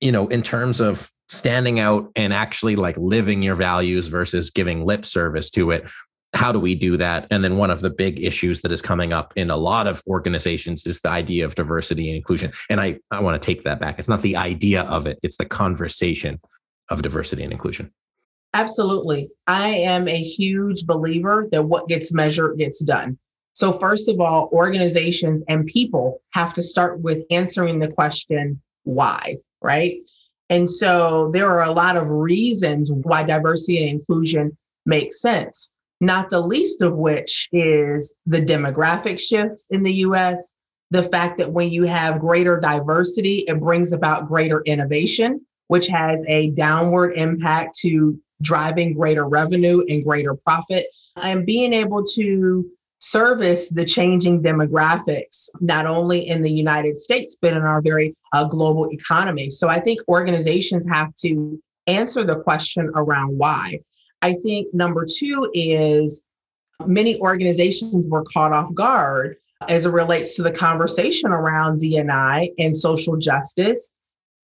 you 0.00 0.12
know, 0.12 0.28
in 0.28 0.42
terms 0.42 0.80
of 0.80 1.10
standing 1.28 1.80
out 1.80 2.10
and 2.16 2.32
actually 2.32 2.76
like 2.76 2.96
living 2.98 3.42
your 3.42 3.54
values 3.54 4.08
versus 4.08 4.50
giving 4.50 4.84
lip 4.84 5.06
service 5.06 5.50
to 5.50 5.70
it. 5.70 5.90
How 6.34 6.50
do 6.50 6.58
we 6.58 6.74
do 6.74 6.96
that? 6.96 7.28
And 7.30 7.44
then 7.44 7.56
one 7.56 7.70
of 7.70 7.80
the 7.80 7.90
big 7.90 8.20
issues 8.20 8.60
that 8.62 8.72
is 8.72 8.82
coming 8.82 9.12
up 9.12 9.32
in 9.36 9.50
a 9.50 9.56
lot 9.56 9.86
of 9.86 10.02
organizations 10.06 10.84
is 10.84 11.00
the 11.00 11.08
idea 11.08 11.44
of 11.44 11.54
diversity 11.54 12.08
and 12.08 12.16
inclusion. 12.16 12.50
And 12.68 12.80
I, 12.80 12.98
I 13.10 13.20
want 13.22 13.40
to 13.40 13.46
take 13.46 13.64
that 13.64 13.78
back. 13.78 13.98
It's 13.98 14.08
not 14.08 14.22
the 14.22 14.36
idea 14.36 14.82
of 14.82 15.06
it, 15.06 15.18
it's 15.22 15.36
the 15.36 15.46
conversation 15.46 16.40
of 16.90 17.02
diversity 17.02 17.44
and 17.44 17.52
inclusion. 17.52 17.92
Absolutely. 18.54 19.30
I 19.48 19.68
am 19.68 20.06
a 20.06 20.16
huge 20.16 20.86
believer 20.86 21.48
that 21.50 21.64
what 21.64 21.88
gets 21.88 22.12
measured 22.12 22.56
gets 22.56 22.82
done. 22.84 23.18
So, 23.52 23.72
first 23.72 24.08
of 24.08 24.20
all, 24.20 24.48
organizations 24.52 25.42
and 25.48 25.66
people 25.66 26.22
have 26.32 26.54
to 26.54 26.62
start 26.62 27.00
with 27.00 27.24
answering 27.30 27.80
the 27.80 27.90
question, 27.90 28.62
why, 28.84 29.36
right? 29.60 29.96
And 30.50 30.70
so, 30.70 31.30
there 31.32 31.50
are 31.50 31.64
a 31.64 31.72
lot 31.72 31.96
of 31.96 32.10
reasons 32.10 32.92
why 32.92 33.24
diversity 33.24 33.82
and 33.82 33.90
inclusion 33.90 34.56
makes 34.86 35.20
sense, 35.20 35.72
not 36.00 36.30
the 36.30 36.40
least 36.40 36.80
of 36.80 36.94
which 36.96 37.48
is 37.52 38.14
the 38.24 38.40
demographic 38.40 39.18
shifts 39.18 39.66
in 39.72 39.82
the 39.82 39.94
US, 40.06 40.54
the 40.92 41.02
fact 41.02 41.38
that 41.38 41.52
when 41.52 41.70
you 41.70 41.84
have 41.84 42.20
greater 42.20 42.60
diversity, 42.60 43.44
it 43.48 43.60
brings 43.60 43.92
about 43.92 44.28
greater 44.28 44.62
innovation, 44.62 45.44
which 45.66 45.88
has 45.88 46.24
a 46.28 46.50
downward 46.50 47.14
impact 47.16 47.76
to 47.80 48.16
driving 48.44 48.94
greater 48.94 49.26
revenue 49.26 49.82
and 49.88 50.04
greater 50.04 50.34
profit, 50.34 50.86
and 51.16 51.46
being 51.46 51.72
able 51.72 52.04
to 52.14 52.64
service 53.00 53.68
the 53.68 53.84
changing 53.84 54.42
demographics, 54.42 55.48
not 55.60 55.86
only 55.86 56.28
in 56.28 56.42
the 56.42 56.50
United 56.50 56.98
States, 56.98 57.36
but 57.40 57.52
in 57.52 57.62
our 57.62 57.82
very 57.82 58.14
uh, 58.32 58.44
global 58.44 58.90
economy. 58.90 59.50
So 59.50 59.68
I 59.68 59.80
think 59.80 60.00
organizations 60.08 60.86
have 60.88 61.14
to 61.16 61.60
answer 61.86 62.24
the 62.24 62.36
question 62.40 62.90
around 62.94 63.36
why. 63.36 63.80
I 64.22 64.34
think 64.42 64.72
number 64.72 65.04
two 65.04 65.50
is 65.52 66.22
many 66.86 67.20
organizations 67.20 68.06
were 68.08 68.24
caught 68.32 68.52
off 68.52 68.72
guard 68.74 69.36
as 69.68 69.86
it 69.86 69.90
relates 69.90 70.34
to 70.36 70.42
the 70.42 70.50
conversation 70.50 71.30
around 71.30 71.78
D&I 71.80 72.50
and 72.58 72.74
social 72.74 73.16
justice 73.16 73.90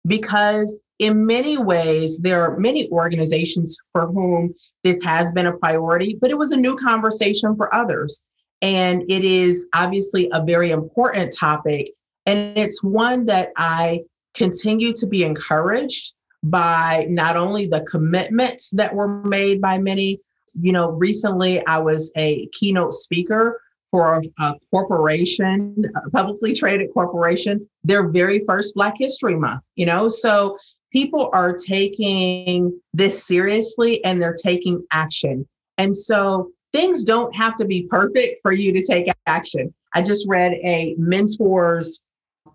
because 0.07 0.83
in 0.99 1.27
many 1.27 1.57
ways, 1.57 2.19
there 2.19 2.43
are 2.43 2.59
many 2.59 2.91
organizations 2.91 3.77
for 3.93 4.07
whom 4.07 4.55
this 4.85 5.03
has 5.03 5.33
been 5.33 5.47
a 5.47 5.57
priority, 5.57 6.17
but 6.21 6.31
it 6.31 6.39
was 6.39 6.51
a 6.51 6.57
new 6.57 6.77
conversation 6.77 7.57
for 7.57 7.75
others. 7.75 8.27
And 8.63 9.03
it 9.09 9.25
is 9.25 9.67
obviously 9.75 10.29
a 10.33 10.45
very 10.45 10.71
important 10.71 11.35
topic. 11.35 11.93
And 12.27 12.57
it's 12.57 12.83
one 12.83 13.25
that 13.27 13.51
I 13.57 14.01
continue 14.35 14.93
to 14.95 15.07
be 15.07 15.25
encouraged 15.25 16.15
by 16.43 17.07
not 17.09 17.37
only 17.37 17.67
the 17.67 17.83
commitments 17.83 18.71
that 18.71 18.95
were 18.95 19.09
made 19.09 19.61
by 19.61 19.79
many. 19.79 20.21
You 20.61 20.73
know, 20.73 20.91
recently 20.91 21.65
I 21.67 21.79
was 21.79 22.13
a 22.17 22.47
keynote 22.53 22.93
speaker 22.93 23.61
for 23.91 24.23
a 24.39 24.55
corporation, 24.71 25.85
a 25.95 26.11
publicly 26.11 26.55
traded 26.55 26.91
corporation, 26.95 27.69
their 27.83 28.09
very 28.09 28.41
first 28.41 28.75
Black 28.75 28.95
History 28.99 29.37
Month, 29.37 29.63
you 29.75 29.87
know? 29.87 30.09
So 30.09 30.57
people 30.93 31.31
are 31.33 31.55
taking 31.55 32.79
this 32.93 33.25
seriously 33.25 34.05
and 34.05 34.21
they're 34.21 34.35
taking 34.35 34.85
action. 34.93 35.47
And 35.79 35.97
so 35.97 36.51
things 36.73 37.05
don't 37.05 37.35
have 37.35 37.57
to 37.59 37.65
be 37.65 37.87
perfect 37.89 38.43
for 38.43 38.53
you 38.53 38.73
to 38.73 38.83
take 38.83 39.11
action. 39.27 39.75
I 39.93 40.03
just 40.03 40.29
read 40.29 40.53
a 40.53 40.95
mentor's 40.99 42.03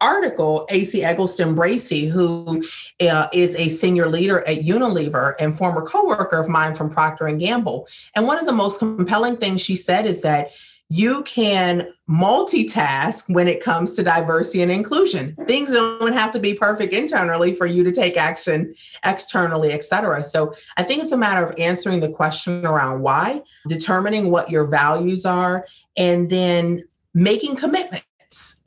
article, 0.02 0.67
Esi 0.69 1.04
Eggleston 1.04 1.56
Bracey, 1.56 2.10
who 2.10 2.63
uh, 3.02 3.28
is 3.34 3.56
a 3.56 3.69
senior 3.69 4.10
leader 4.10 4.41
at 4.48 4.60
Unilever 4.60 5.36
and 5.39 5.56
former 5.56 5.82
coworker 5.82 6.38
of 6.38 6.50
mine 6.50 6.76
from 6.76 6.89
Procter 6.89 7.28
and 7.28 7.39
Gamble. 7.39 7.88
And 8.15 8.28
one 8.28 8.38
of 8.38 8.45
the 8.45 8.54
most 8.54 8.80
compelling 8.80 9.38
things 9.38 9.62
she 9.62 9.76
said 9.76 10.06
is 10.06 10.21
that 10.21 10.52
you 10.89 11.24
can 11.24 11.88
multitask 12.08 13.34
when 13.34 13.48
it 13.48 13.63
comes 13.63 13.95
to 13.95 14.04
diversity 14.04 14.62
and 14.62 14.71
inclusion. 14.71 15.36
Things 15.45 15.71
don't 15.71 16.13
have 16.13 16.32
to 16.32 16.39
be 16.39 16.54
perfect 16.54 16.93
internally 16.93 17.56
for 17.56 17.65
you 17.65 17.84
to 17.84 17.91
take 17.91 18.17
action 18.17 18.74
externally, 19.04 19.71
et 19.71 19.84
cetera. 19.84 20.21
So 20.24 20.54
I 20.78 20.84
think 20.84 21.02
it's 21.02 21.12
a 21.12 21.17
matter 21.17 21.43
of 21.43 21.58
answering 21.58 22.02
the 22.02 22.10
question 22.10 22.65
around 22.65 23.02
why, 23.02 23.41
determining 23.67 24.30
what 24.30 24.52
your 24.52 24.67
values 24.67 25.26
are, 25.26 25.65
and 25.98 26.30
then 26.30 26.84
making 27.15 27.56
commitments 27.56 28.06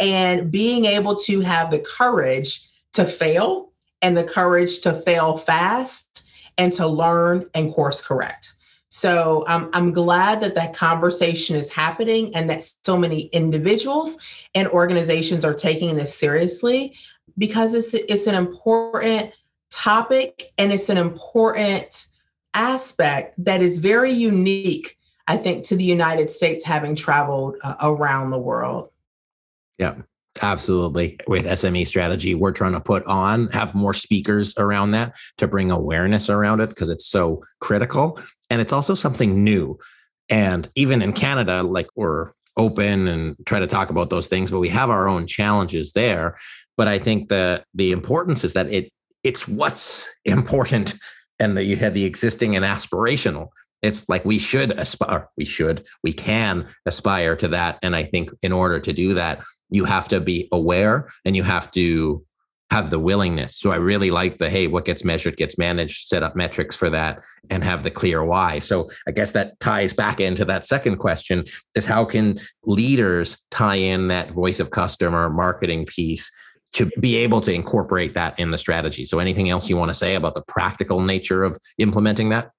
and 0.01 0.51
being 0.51 0.87
able 0.87 1.15
to 1.15 1.41
have 1.41 1.71
the 1.71 1.79
courage 1.79 2.67
to 2.95 3.05
fail 3.05 3.71
and 4.03 4.17
the 4.17 4.25
courage 4.25 4.81
to 4.81 4.93
fail 4.93 5.37
fast 5.37 6.25
and 6.57 6.73
to 6.73 6.87
learn 6.87 7.49
and 7.55 7.73
course 7.73 8.01
correct. 8.01 8.55
So 8.91 9.45
um, 9.49 9.71
I'm 9.73 9.93
glad 9.93 10.41
that 10.41 10.55
that 10.55 10.75
conversation 10.75 11.57
is 11.57 11.71
happening 11.71 12.35
and 12.35 12.49
that 12.49 12.65
so 12.85 12.97
many 12.97 13.27
individuals 13.29 14.17
and 14.55 14.67
organizations 14.69 15.45
are 15.45 15.55
taking 15.55 15.97
this 15.97 16.15
seriously 16.15 16.97
because 17.37 17.75
it's, 17.75 17.93
it's 17.93 18.27
an 18.27 18.35
important 18.35 19.33
topic 19.71 20.53
and 20.57 20.73
it's 20.73 20.89
an 20.89 20.97
important 20.97 22.07
aspect 22.55 23.35
that 23.45 23.61
is 23.61 23.79
very 23.79 24.11
unique, 24.11 24.97
I 25.27 25.37
think, 25.37 25.65
to 25.67 25.77
the 25.77 25.85
United 25.85 26.31
States 26.31 26.65
having 26.65 26.97
traveled 26.97 27.57
uh, 27.63 27.77
around 27.81 28.31
the 28.31 28.39
world. 28.39 28.91
Yeah. 29.79 29.97
Absolutely. 30.41 31.19
With 31.27 31.47
SME 31.47 31.87
strategy, 31.87 32.35
we're 32.35 32.53
trying 32.53 32.73
to 32.73 32.81
put 32.81 33.05
on, 33.07 33.49
have 33.49 33.75
more 33.75 33.95
speakers 33.95 34.57
around 34.57 34.93
that 34.93 35.17
to 35.39 35.49
bring 35.49 35.71
awareness 35.71 36.31
around 36.31 36.61
it 36.61 36.69
because 36.69 36.91
it's 36.91 37.07
so 37.07 37.43
critical. 37.61 38.21
And 38.51 38.61
it's 38.61 38.73
also 38.73 38.95
something 38.95 39.43
new. 39.43 39.79
And 40.29 40.69
even 40.75 41.03
in 41.03 41.13
Canada, 41.13 41.63
like 41.63 41.89
we're 41.97 42.33
open 42.57 43.09
and 43.09 43.37
try 43.47 43.59
to 43.59 43.67
talk 43.67 43.91
about 43.91 44.11
those 44.11 44.29
things, 44.29 44.51
but 44.51 44.61
we 44.61 44.69
have 44.69 44.91
our 44.91 45.09
own 45.09 45.27
challenges 45.27 45.93
there. 45.93 46.37
But 46.77 46.89
I 46.89 46.99
think 46.99 47.29
the 47.29 47.65
the 47.75 47.91
importance 47.93 48.45
is 48.45 48.53
that 48.53 48.73
it 48.73 48.93
it's 49.25 49.49
what's 49.49 50.09
important 50.25 50.95
and 51.41 51.57
that 51.57 51.65
you 51.65 51.77
had 51.77 51.95
the 51.95 52.05
existing 52.05 52.57
and 52.57 52.65
aspirational 52.65 53.49
it's 53.81 54.09
like 54.09 54.25
we 54.25 54.39
should 54.39 54.73
aspire 54.73 55.29
we 55.37 55.45
should 55.45 55.85
we 56.03 56.13
can 56.13 56.67
aspire 56.87 57.37
to 57.37 57.49
that 57.49 57.79
and 57.83 57.95
i 57.95 58.05
think 58.05 58.31
in 58.43 58.53
order 58.53 58.81
to 58.81 58.93
do 58.93 59.15
that 59.15 59.41
you 59.71 59.85
have 59.85 60.09
to 60.09 60.21
be 60.21 60.49
aware 60.53 61.09
and 61.25 61.37
you 61.37 61.43
have 61.43 61.71
to 61.73 62.25
have 62.71 62.91
the 62.91 62.99
willingness. 62.99 63.57
So 63.57 63.71
i 63.71 63.77
really 63.77 64.11
like 64.11 64.37
the 64.37 64.51
hey 64.51 64.67
what 64.67 64.85
gets 64.85 65.05
measured 65.05 65.37
gets 65.37 65.57
managed 65.57 66.09
set 66.09 66.23
up 66.23 66.37
metrics 66.37 66.77
for 66.77 66.91
that 66.91 67.25
and 67.51 67.65
have 67.65 67.83
the 67.83 67.91
clear 67.91 68.23
why. 68.23 68.59
So 68.59 68.89
i 69.07 69.11
guess 69.11 69.31
that 69.33 69.59
ties 69.61 69.93
back 69.93 70.21
into 70.21 70.45
that 70.45 70.65
second 70.65 70.97
question 70.99 71.45
is 71.75 71.85
how 71.85 72.05
can 72.05 72.39
leaders 72.65 73.39
tie 73.51 73.77
in 73.77 74.09
that 74.09 74.33
voice 74.33 74.61
of 74.61 74.71
customer 74.71 75.31
marketing 75.31 75.87
piece 75.87 76.31
to 76.75 76.91
be 77.01 77.17
able 77.17 77.41
to 77.41 77.53
incorporate 77.53 78.15
that 78.15 78.39
in 78.39 78.51
the 78.51 78.59
strategy? 78.59 79.05
So 79.05 79.19
anything 79.19 79.49
else 79.49 79.71
you 79.71 79.77
want 79.77 79.89
to 79.89 79.95
say 79.95 80.15
about 80.15 80.35
the 80.35 80.43
practical 80.43 81.01
nature 81.01 81.45
of 81.45 81.59
implementing 81.79 82.29
that? 82.29 82.51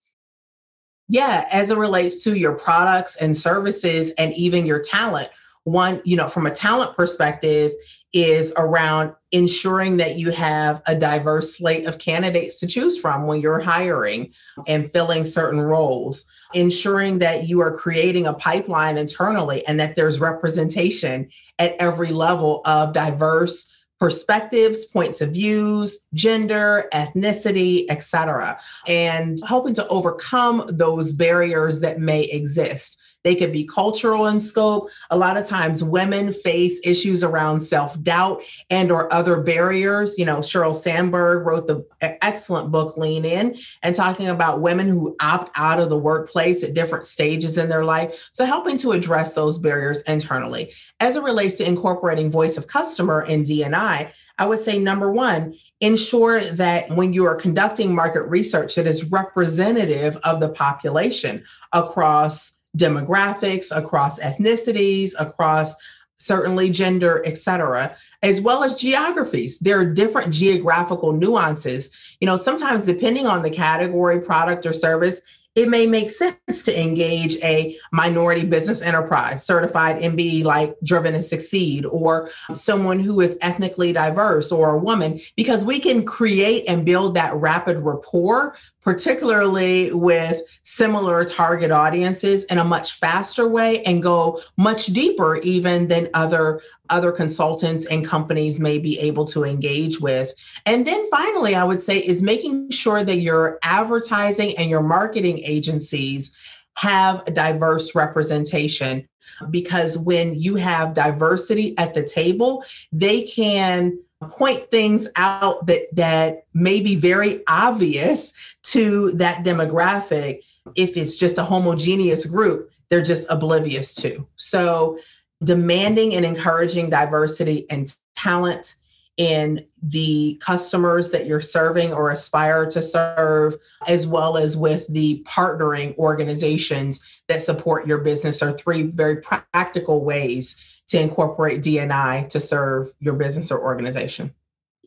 Yeah, 1.07 1.47
as 1.51 1.71
it 1.71 1.77
relates 1.77 2.23
to 2.23 2.35
your 2.35 2.53
products 2.53 3.15
and 3.15 3.35
services 3.35 4.11
and 4.17 4.33
even 4.33 4.65
your 4.65 4.79
talent. 4.79 5.29
One, 5.65 6.01
you 6.03 6.15
know, 6.15 6.27
from 6.27 6.45
a 6.45 6.51
talent 6.51 6.95
perspective, 6.95 7.71
is 8.13 8.51
around 8.57 9.13
ensuring 9.31 9.97
that 9.97 10.17
you 10.17 10.31
have 10.31 10.81
a 10.87 10.95
diverse 10.95 11.57
slate 11.57 11.85
of 11.85 11.99
candidates 11.99 12.59
to 12.59 12.67
choose 12.67 12.97
from 12.97 13.27
when 13.27 13.41
you're 13.41 13.59
hiring 13.59 14.33
and 14.67 14.91
filling 14.91 15.23
certain 15.23 15.61
roles, 15.61 16.27
ensuring 16.53 17.19
that 17.19 17.47
you 17.47 17.59
are 17.59 17.75
creating 17.75 18.25
a 18.25 18.33
pipeline 18.33 18.97
internally 18.97 19.65
and 19.67 19.79
that 19.79 19.95
there's 19.95 20.19
representation 20.19 21.29
at 21.59 21.75
every 21.77 22.11
level 22.11 22.61
of 22.65 22.93
diverse 22.93 23.71
perspectives, 23.99 24.85
points 24.85 25.21
of 25.21 25.33
views, 25.33 26.05
gender, 26.13 26.87
ethnicity, 26.93 27.83
etc., 27.89 28.57
and 28.87 29.39
hoping 29.43 29.73
to 29.73 29.87
overcome 29.89 30.63
those 30.69 31.11
barriers 31.13 31.81
that 31.81 31.99
may 31.99 32.23
exist. 32.23 32.98
They 33.29 33.35
could 33.35 33.51
be 33.51 33.63
cultural 33.63 34.25
in 34.25 34.39
scope. 34.39 34.89
A 35.11 35.15
lot 35.15 35.37
of 35.37 35.45
times 35.45 35.83
women 35.83 36.33
face 36.33 36.81
issues 36.83 37.23
around 37.23 37.59
self-doubt 37.59 38.41
and 38.71 38.91
or 38.91 39.13
other 39.13 39.39
barriers. 39.39 40.17
You 40.17 40.25
know, 40.25 40.37
Sheryl 40.37 40.73
Sandberg 40.73 41.45
wrote 41.45 41.67
the 41.67 41.85
excellent 42.01 42.71
book 42.71 42.97
Lean 42.97 43.25
In 43.25 43.55
and 43.83 43.93
talking 43.93 44.29
about 44.29 44.61
women 44.61 44.87
who 44.87 45.15
opt 45.21 45.51
out 45.53 45.79
of 45.79 45.89
the 45.89 45.97
workplace 45.99 46.63
at 46.63 46.73
different 46.73 47.05
stages 47.05 47.55
in 47.55 47.69
their 47.69 47.85
life. 47.85 48.29
So 48.31 48.45
helping 48.45 48.77
to 48.77 48.93
address 48.93 49.35
those 49.35 49.59
barriers 49.59 50.01
internally. 50.07 50.73
As 50.99 51.15
it 51.15 51.21
relates 51.21 51.53
to 51.55 51.67
incorporating 51.67 52.31
voice 52.31 52.57
of 52.57 52.65
customer 52.65 53.21
in 53.25 53.43
D&I, 53.43 54.11
I 54.39 54.45
would 54.47 54.57
say 54.57 54.79
number 54.79 55.11
one, 55.11 55.53
ensure 55.81 56.41
that 56.41 56.89
when 56.89 57.13
you 57.13 57.25
are 57.25 57.35
conducting 57.35 57.93
market 57.93 58.23
research 58.23 58.73
that 58.73 58.87
is 58.87 59.03
representative 59.11 60.17
of 60.23 60.39
the 60.39 60.49
population 60.49 61.43
across 61.73 62.55
demographics, 62.77 63.75
across 63.75 64.19
ethnicities, 64.19 65.11
across 65.19 65.73
certainly 66.17 66.69
gender, 66.69 67.23
et 67.25 67.37
cetera, 67.37 67.95
as 68.23 68.41
well 68.41 68.63
as 68.63 68.75
geographies. 68.75 69.57
There 69.59 69.79
are 69.79 69.85
different 69.85 70.33
geographical 70.33 71.13
nuances. 71.13 72.17
You 72.19 72.25
know, 72.25 72.35
sometimes 72.35 72.85
depending 72.85 73.25
on 73.25 73.41
the 73.41 73.49
category, 73.49 74.19
product, 74.19 74.65
or 74.65 74.73
service, 74.73 75.21
it 75.59 75.67
may 75.67 75.85
make 75.85 76.09
sense 76.09 76.63
to 76.63 76.81
engage 76.81 77.35
a 77.43 77.77
minority 77.91 78.45
business 78.45 78.81
enterprise 78.81 79.45
certified 79.45 80.01
MBE 80.01 80.45
like 80.45 80.73
Driven 80.85 81.15
to 81.15 81.21
Succeed 81.21 81.85
or 81.85 82.29
someone 82.53 82.97
who 82.97 83.19
is 83.19 83.37
ethnically 83.41 83.91
diverse 83.91 84.53
or 84.53 84.69
a 84.69 84.77
woman 84.77 85.19
because 85.35 85.65
we 85.65 85.81
can 85.81 86.05
create 86.05 86.63
and 86.69 86.85
build 86.85 87.13
that 87.15 87.35
rapid 87.35 87.79
rapport 87.79 88.55
particularly 88.81 89.93
with 89.93 90.41
similar 90.63 91.25
target 91.25 91.71
audiences 91.71 92.45
in 92.45 92.57
a 92.57 92.63
much 92.63 92.93
faster 92.93 93.47
way 93.47 93.83
and 93.83 94.01
go 94.01 94.41
much 94.55 94.87
deeper 94.87 95.35
even 95.37 95.89
than 95.89 96.09
other 96.13 96.61
other 96.89 97.11
consultants 97.11 97.85
and 97.85 98.05
companies 98.05 98.59
may 98.59 98.77
be 98.77 98.99
able 98.99 99.25
to 99.25 99.43
engage 99.43 99.99
with. 99.99 100.33
And 100.65 100.85
then 100.85 101.09
finally, 101.09 101.55
I 101.55 101.63
would 101.63 101.81
say 101.81 101.99
is 101.99 102.21
making 102.21 102.71
sure 102.71 103.03
that 103.03 103.17
your 103.17 103.59
advertising 103.63 104.57
and 104.57 104.69
your 104.69 104.83
marketing 104.83 105.39
agencies 105.43 106.33
have 106.75 107.25
diverse 107.33 107.93
representation 107.95 109.07
because 109.49 109.97
when 109.97 110.35
you 110.35 110.55
have 110.55 110.93
diversity 110.93 111.77
at 111.77 111.93
the 111.93 112.03
table, 112.03 112.63
they 112.91 113.23
can 113.23 113.99
point 114.21 114.69
things 114.69 115.07
out 115.15 115.65
that 115.67 115.83
that 115.95 116.45
may 116.53 116.81
be 116.81 116.95
very 116.95 117.41
obvious 117.47 118.33
to 118.63 119.11
that 119.13 119.43
demographic 119.43 120.41
if 120.75 120.97
it's 120.97 121.15
just 121.15 121.37
a 121.37 121.43
homogeneous 121.43 122.25
group 122.25 122.69
they're 122.89 123.01
just 123.01 123.25
oblivious 123.29 123.93
to 123.93 124.27
so 124.35 124.99
demanding 125.43 126.13
and 126.15 126.25
encouraging 126.25 126.89
diversity 126.89 127.69
and 127.69 127.93
talent 128.15 128.75
in 129.17 129.65
the 129.81 130.41
customers 130.41 131.11
that 131.11 131.25
you're 131.25 131.41
serving 131.41 131.91
or 131.91 132.09
aspire 132.09 132.65
to 132.65 132.81
serve, 132.81 133.57
as 133.87 134.07
well 134.07 134.37
as 134.37 134.55
with 134.55 134.87
the 134.87 135.21
partnering 135.27 135.95
organizations 135.97 137.01
that 137.27 137.41
support 137.41 137.85
your 137.85 137.97
business, 137.97 138.41
are 138.41 138.53
three 138.53 138.83
very 138.83 139.17
practical 139.17 140.05
ways 140.05 140.81
to 140.87 140.99
incorporate 140.99 141.61
D&I 141.61 142.27
to 142.29 142.39
serve 142.39 142.93
your 142.99 143.13
business 143.13 143.51
or 143.51 143.59
organization 143.59 144.33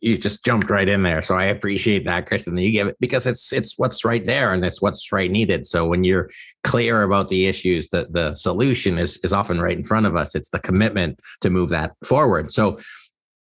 you 0.03 0.17
just 0.17 0.43
jumped 0.43 0.69
right 0.69 0.89
in 0.89 1.01
there. 1.03 1.21
So 1.21 1.35
I 1.35 1.45
appreciate 1.45 2.05
that, 2.05 2.25
Kristen. 2.25 2.55
That 2.55 2.61
you 2.61 2.71
give 2.71 2.87
it 2.87 2.97
because 2.99 3.25
it's 3.25 3.53
it's 3.53 3.79
what's 3.79 4.03
right 4.03 4.25
there 4.25 4.51
and 4.53 4.63
it's 4.65 4.81
what's 4.81 5.11
right 5.13 5.31
needed. 5.31 5.65
So 5.65 5.87
when 5.87 6.03
you're 6.03 6.29
clear 6.65 7.03
about 7.03 7.29
the 7.29 7.47
issues, 7.47 7.87
the 7.87 8.07
the 8.09 8.33
solution 8.33 8.99
is 8.99 9.17
is 9.23 9.31
often 9.31 9.61
right 9.61 9.77
in 9.77 9.83
front 9.85 10.05
of 10.05 10.15
us. 10.17 10.35
It's 10.35 10.49
the 10.49 10.59
commitment 10.59 11.19
to 11.39 11.49
move 11.49 11.69
that 11.69 11.93
forward. 12.03 12.51
So 12.51 12.79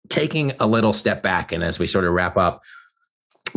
taking 0.09 0.53
a 0.59 0.67
little 0.67 0.95
step 0.95 1.23
back 1.23 1.53
and 1.53 1.63
as 1.63 1.79
we 1.79 1.87
sort 1.87 2.05
of 2.05 2.13
wrap 2.13 2.39
up, 2.39 2.63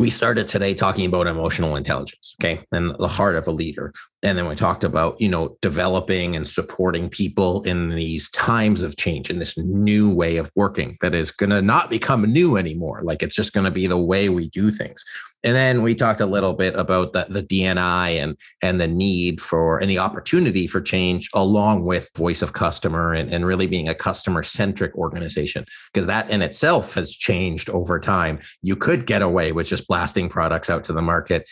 we 0.00 0.08
started 0.08 0.48
today 0.48 0.72
talking 0.72 1.04
about 1.04 1.26
emotional 1.26 1.76
intelligence, 1.76 2.34
okay, 2.40 2.64
and 2.72 2.94
the 2.98 3.06
heart 3.06 3.36
of 3.36 3.46
a 3.46 3.50
leader. 3.50 3.92
And 4.22 4.38
then 4.38 4.48
we 4.48 4.54
talked 4.54 4.82
about, 4.82 5.20
you 5.20 5.28
know, 5.28 5.58
developing 5.60 6.34
and 6.34 6.48
supporting 6.48 7.10
people 7.10 7.60
in 7.64 7.90
these 7.90 8.30
times 8.30 8.82
of 8.82 8.96
change 8.96 9.28
in 9.28 9.40
this 9.40 9.58
new 9.58 10.12
way 10.14 10.38
of 10.38 10.50
working 10.56 10.96
that 11.02 11.14
is 11.14 11.30
going 11.30 11.50
to 11.50 11.60
not 11.60 11.90
become 11.90 12.22
new 12.22 12.56
anymore. 12.56 13.02
Like 13.02 13.22
it's 13.22 13.34
just 13.34 13.52
going 13.52 13.64
to 13.64 13.70
be 13.70 13.86
the 13.86 13.98
way 13.98 14.30
we 14.30 14.48
do 14.48 14.70
things. 14.70 15.04
And 15.42 15.56
then 15.56 15.82
we 15.82 15.94
talked 15.94 16.20
a 16.20 16.26
little 16.26 16.52
bit 16.52 16.74
about 16.74 17.12
the, 17.12 17.24
the 17.28 17.42
D&I 17.42 18.08
and 18.10 18.36
and 18.62 18.80
the 18.80 18.86
need 18.86 19.40
for 19.40 19.78
and 19.78 19.88
the 19.88 19.98
opportunity 19.98 20.66
for 20.66 20.80
change 20.80 21.30
along 21.34 21.84
with 21.84 22.10
voice 22.16 22.42
of 22.42 22.52
customer 22.52 23.14
and, 23.14 23.32
and 23.32 23.46
really 23.46 23.66
being 23.66 23.88
a 23.88 23.94
customer 23.94 24.42
centric 24.42 24.94
organization 24.96 25.64
because 25.92 26.06
that 26.06 26.28
in 26.30 26.42
itself 26.42 26.94
has 26.94 27.14
changed 27.14 27.70
over 27.70 27.98
time. 27.98 28.38
You 28.62 28.76
could 28.76 29.06
get 29.06 29.22
away 29.22 29.52
with 29.52 29.66
just 29.66 29.88
blasting 29.88 30.28
products 30.28 30.68
out 30.68 30.84
to 30.84 30.92
the 30.92 31.02
market 31.02 31.48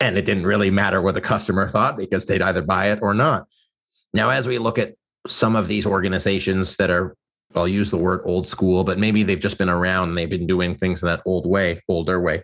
and 0.00 0.16
it 0.16 0.24
didn't 0.24 0.46
really 0.46 0.70
matter 0.70 1.00
what 1.02 1.14
the 1.14 1.20
customer 1.20 1.68
thought 1.70 1.96
because 1.96 2.26
they'd 2.26 2.42
either 2.42 2.62
buy 2.62 2.90
it 2.90 3.00
or 3.02 3.14
not. 3.14 3.46
Now, 4.14 4.30
as 4.30 4.46
we 4.46 4.58
look 4.58 4.78
at 4.78 4.94
some 5.26 5.56
of 5.56 5.68
these 5.68 5.86
organizations 5.86 6.76
that 6.76 6.90
are, 6.90 7.16
I'll 7.54 7.68
use 7.68 7.90
the 7.90 7.96
word 7.96 8.20
old 8.24 8.46
school, 8.46 8.84
but 8.84 8.98
maybe 8.98 9.22
they've 9.22 9.40
just 9.40 9.58
been 9.58 9.68
around 9.68 10.10
and 10.10 10.18
they've 10.18 10.28
been 10.28 10.46
doing 10.46 10.76
things 10.76 11.02
in 11.02 11.06
that 11.06 11.22
old 11.26 11.48
way, 11.48 11.82
older 11.88 12.20
way. 12.20 12.42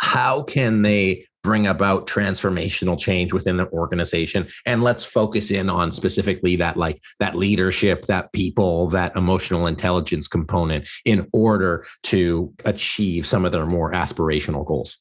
How 0.00 0.42
can 0.42 0.82
they 0.82 1.26
bring 1.42 1.66
about 1.66 2.06
transformational 2.06 2.98
change 2.98 3.32
within 3.32 3.56
the 3.56 3.68
organization? 3.70 4.46
And 4.64 4.82
let's 4.82 5.04
focus 5.04 5.50
in 5.50 5.68
on 5.68 5.92
specifically 5.92 6.56
that, 6.56 6.76
like 6.76 7.02
that 7.18 7.36
leadership, 7.36 8.06
that 8.06 8.32
people, 8.32 8.88
that 8.90 9.16
emotional 9.16 9.66
intelligence 9.66 10.28
component 10.28 10.88
in 11.04 11.28
order 11.32 11.84
to 12.04 12.52
achieve 12.64 13.26
some 13.26 13.44
of 13.44 13.52
their 13.52 13.66
more 13.66 13.92
aspirational 13.92 14.64
goals. 14.64 14.98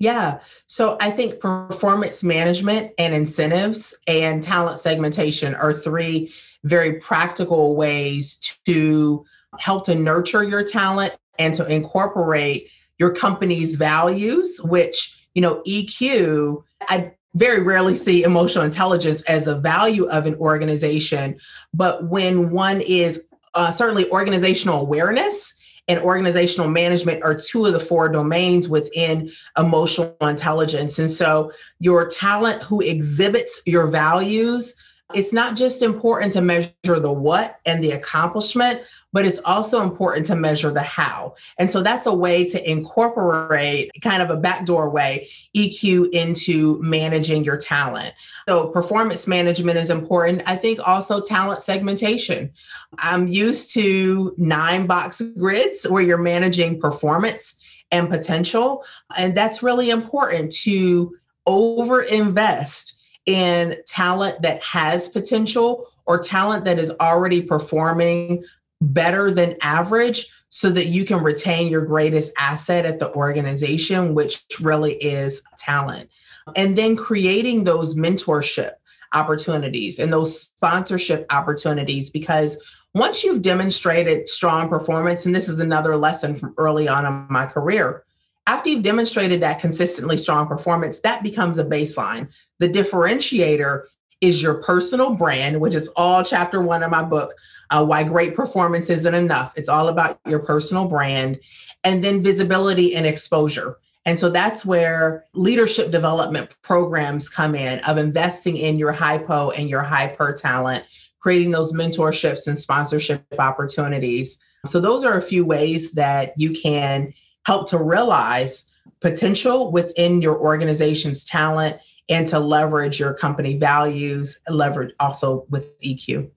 Yeah. 0.00 0.40
So 0.66 0.96
I 0.98 1.10
think 1.10 1.40
performance 1.40 2.24
management 2.24 2.92
and 2.98 3.12
incentives 3.12 3.94
and 4.06 4.42
talent 4.42 4.78
segmentation 4.78 5.54
are 5.54 5.74
three 5.74 6.32
very 6.64 6.94
practical 6.94 7.76
ways 7.76 8.38
to 8.64 9.24
help 9.58 9.84
to 9.84 9.94
nurture 9.94 10.42
your 10.42 10.64
talent 10.64 11.12
and 11.38 11.52
to 11.54 11.66
incorporate 11.66 12.70
your 13.00 13.12
company's 13.12 13.74
values, 13.76 14.60
which, 14.62 15.16
you 15.34 15.42
know, 15.42 15.62
EQ, 15.66 16.62
I 16.88 17.12
very 17.34 17.62
rarely 17.62 17.94
see 17.94 18.22
emotional 18.22 18.64
intelligence 18.64 19.22
as 19.22 19.48
a 19.48 19.58
value 19.58 20.04
of 20.04 20.26
an 20.26 20.34
organization. 20.36 21.40
But 21.72 22.08
when 22.08 22.50
one 22.50 22.82
is 22.82 23.24
uh, 23.54 23.70
certainly 23.70 24.08
organizational 24.10 24.80
awareness, 24.80 25.54
and 25.88 25.98
organizational 26.00 26.68
management 26.68 27.24
are 27.24 27.34
two 27.34 27.66
of 27.66 27.72
the 27.72 27.80
four 27.80 28.08
domains 28.08 28.68
within 28.68 29.28
emotional 29.58 30.14
intelligence. 30.20 31.00
And 31.00 31.10
so, 31.10 31.50
your 31.80 32.06
talent 32.06 32.62
who 32.62 32.80
exhibits 32.80 33.60
your 33.66 33.88
values 33.88 34.76
it's 35.14 35.32
not 35.32 35.56
just 35.56 35.82
important 35.82 36.32
to 36.32 36.40
measure 36.40 36.72
the 36.84 37.12
what 37.12 37.60
and 37.66 37.82
the 37.82 37.92
accomplishment, 37.92 38.82
but 39.12 39.26
it's 39.26 39.40
also 39.44 39.82
important 39.82 40.26
to 40.26 40.36
measure 40.36 40.70
the 40.70 40.82
how. 40.82 41.34
And 41.58 41.70
so 41.70 41.82
that's 41.82 42.06
a 42.06 42.14
way 42.14 42.44
to 42.46 42.70
incorporate 42.70 43.90
kind 44.02 44.22
of 44.22 44.30
a 44.30 44.36
backdoor 44.36 44.90
way 44.90 45.28
EQ 45.56 46.10
into 46.12 46.80
managing 46.82 47.44
your 47.44 47.56
talent. 47.56 48.12
So 48.48 48.68
performance 48.68 49.26
management 49.26 49.78
is 49.78 49.90
important. 49.90 50.42
I 50.46 50.56
think 50.56 50.86
also 50.86 51.20
talent 51.20 51.62
segmentation. 51.62 52.50
I'm 52.98 53.26
used 53.26 53.72
to 53.74 54.34
nine 54.38 54.86
box 54.86 55.20
grids 55.36 55.84
where 55.88 56.02
you're 56.02 56.18
managing 56.18 56.80
performance 56.80 57.56
and 57.90 58.08
potential. 58.08 58.84
And 59.16 59.36
that's 59.36 59.62
really 59.62 59.90
important 59.90 60.52
to 60.52 61.16
over 61.46 62.02
invest 62.02 62.99
in 63.26 63.76
talent 63.86 64.42
that 64.42 64.62
has 64.62 65.08
potential 65.08 65.86
or 66.06 66.18
talent 66.18 66.64
that 66.64 66.78
is 66.78 66.90
already 67.00 67.42
performing 67.42 68.44
better 68.80 69.30
than 69.30 69.56
average 69.62 70.28
so 70.48 70.70
that 70.70 70.86
you 70.86 71.04
can 71.04 71.22
retain 71.22 71.68
your 71.68 71.84
greatest 71.84 72.32
asset 72.38 72.84
at 72.84 72.98
the 72.98 73.12
organization, 73.14 74.14
which 74.14 74.44
really 74.60 74.94
is 74.94 75.42
talent. 75.58 76.10
And 76.56 76.76
then 76.76 76.96
creating 76.96 77.64
those 77.64 77.94
mentorship 77.94 78.72
opportunities 79.12 79.98
and 79.98 80.12
those 80.12 80.40
sponsorship 80.40 81.26
opportunities 81.30 82.10
because 82.10 82.56
once 82.94 83.22
you've 83.22 83.42
demonstrated 83.42 84.28
strong 84.28 84.68
performance, 84.68 85.24
and 85.24 85.34
this 85.34 85.48
is 85.48 85.60
another 85.60 85.96
lesson 85.96 86.34
from 86.34 86.54
early 86.58 86.88
on 86.88 87.06
in 87.06 87.26
my 87.30 87.46
career, 87.46 88.04
after 88.50 88.68
you've 88.68 88.82
demonstrated 88.82 89.40
that 89.40 89.60
consistently 89.60 90.16
strong 90.16 90.44
performance, 90.48 90.98
that 91.00 91.22
becomes 91.22 91.56
a 91.60 91.64
baseline. 91.64 92.26
The 92.58 92.68
differentiator 92.68 93.84
is 94.20 94.42
your 94.42 94.60
personal 94.60 95.14
brand, 95.14 95.60
which 95.60 95.76
is 95.76 95.86
all 95.94 96.24
chapter 96.24 96.60
one 96.60 96.82
of 96.82 96.90
my 96.90 97.04
book, 97.04 97.32
uh, 97.70 97.86
Why 97.86 98.02
Great 98.02 98.34
Performance 98.34 98.90
Isn't 98.90 99.14
Enough. 99.14 99.52
It's 99.54 99.68
all 99.68 99.86
about 99.86 100.18
your 100.26 100.40
personal 100.40 100.88
brand, 100.88 101.38
and 101.84 102.02
then 102.02 102.24
visibility 102.24 102.96
and 102.96 103.06
exposure. 103.06 103.76
And 104.04 104.18
so 104.18 104.30
that's 104.30 104.66
where 104.66 105.26
leadership 105.32 105.92
development 105.92 106.56
programs 106.62 107.28
come 107.28 107.54
in 107.54 107.78
of 107.84 107.98
investing 107.98 108.56
in 108.56 108.80
your 108.80 108.90
hypo 108.90 109.50
and 109.50 109.70
your 109.70 109.84
hyper 109.84 110.32
talent, 110.32 110.84
creating 111.20 111.52
those 111.52 111.72
mentorships 111.72 112.48
and 112.48 112.58
sponsorship 112.58 113.24
opportunities. 113.38 114.40
So 114.66 114.80
those 114.80 115.04
are 115.04 115.16
a 115.16 115.22
few 115.22 115.44
ways 115.44 115.92
that 115.92 116.32
you 116.36 116.50
can 116.50 117.14
help 117.50 117.68
to 117.68 117.78
realize 117.78 118.72
potential 119.00 119.72
within 119.72 120.22
your 120.22 120.38
organization's 120.38 121.24
talent 121.24 121.76
and 122.08 122.24
to 122.24 122.38
leverage 122.38 123.00
your 123.00 123.12
company 123.12 123.58
values, 123.58 124.38
leverage 124.48 124.94
also 125.00 125.46
with 125.50 125.66
EQ. 125.82 126.30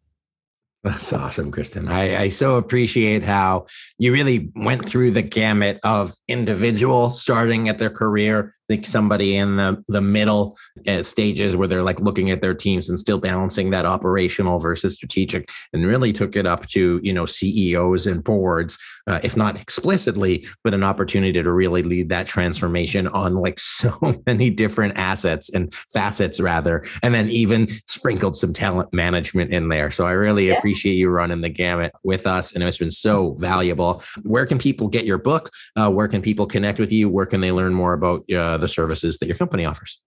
That's 0.84 1.14
awesome, 1.14 1.52
Kristen. 1.52 1.88
I, 1.88 2.24
I, 2.24 2.30
so 2.30 2.56
appreciate 2.56 3.22
how 3.22 3.68
you 4.00 4.12
really 4.12 4.52
went 4.56 4.84
through 4.84 5.12
the 5.12 5.22
gamut 5.22 5.80
of 5.84 6.16
individual 6.28 7.12
starting 7.12 7.70
at 7.70 7.78
their 7.78 7.92
career 7.92 8.56
think 8.68 8.86
somebody 8.86 9.36
in 9.36 9.58
the, 9.58 9.84
the 9.88 10.02
middle 10.02 10.58
uh, 10.88 11.04
stages 11.04 11.56
where 11.56 11.68
they're 11.68 11.84
like 11.84 12.00
looking 12.00 12.32
at 12.32 12.42
their 12.42 12.54
teams 12.54 12.90
and 12.90 12.98
still 12.98 13.18
balancing 13.18 13.70
that 13.72 13.86
operational 13.86 14.60
versus 14.60 14.96
strategic 14.96 15.50
and 15.74 15.86
really 15.86 16.14
took 16.14 16.36
it 16.36 16.46
up 16.46 16.68
to 16.68 17.00
you 17.04 17.14
know 17.14 17.26
ceos 17.26 18.08
and 18.08 18.24
boards 18.24 18.78
uh, 19.08 19.20
if 19.24 19.36
not 19.36 19.60
explicitly 19.60 20.46
but 20.64 20.74
an 20.74 20.84
opportunity 20.84 21.42
to 21.44 21.52
really 21.52 21.84
lead 21.84 22.10
that 22.10 22.28
transformation 22.28 23.08
on 23.08 23.36
like 23.36 23.60
so 23.60 23.98
many 24.26 24.50
different 24.50 24.98
assets 24.98 25.50
and 25.50 25.74
facets 25.74 26.40
rather 26.40 26.84
and 27.02 27.14
then 27.14 27.30
even 27.30 27.68
sprinkled 27.88 28.36
some 28.36 28.54
talent 28.54 28.94
management 28.94 29.52
in 29.52 29.70
there. 29.70 29.90
So 29.92 30.06
i 30.06 30.12
really 30.12 30.48
yeah. 30.48 30.56
appreciate 30.56 30.94
you 30.94 31.10
running 31.10 31.42
the 31.42 31.50
gamut 31.50 31.94
with 32.04 32.26
us 32.26 32.54
and 32.54 32.64
it's 32.64 32.78
been 32.78 32.92
so 32.92 33.34
valuable. 33.34 34.02
Where 34.24 34.46
can 34.46 34.58
people 34.58 34.88
get 34.88 35.06
your 35.06 35.18
book? 35.18 35.50
Uh, 35.76 35.90
where 35.90 36.08
can 36.08 36.22
people 36.22 36.46
connect 36.46 36.80
with 36.80 36.92
you? 36.92 37.10
Where 37.10 37.26
can 37.26 37.42
they 37.42 37.52
learn 37.52 37.74
more 37.74 37.94
about 37.94 38.30
uh, 38.32 38.58
the 38.64 38.68
services 38.68 39.20
that 39.20 39.28
your 39.28 39.36
company 39.36 39.66
offers. 39.66 40.02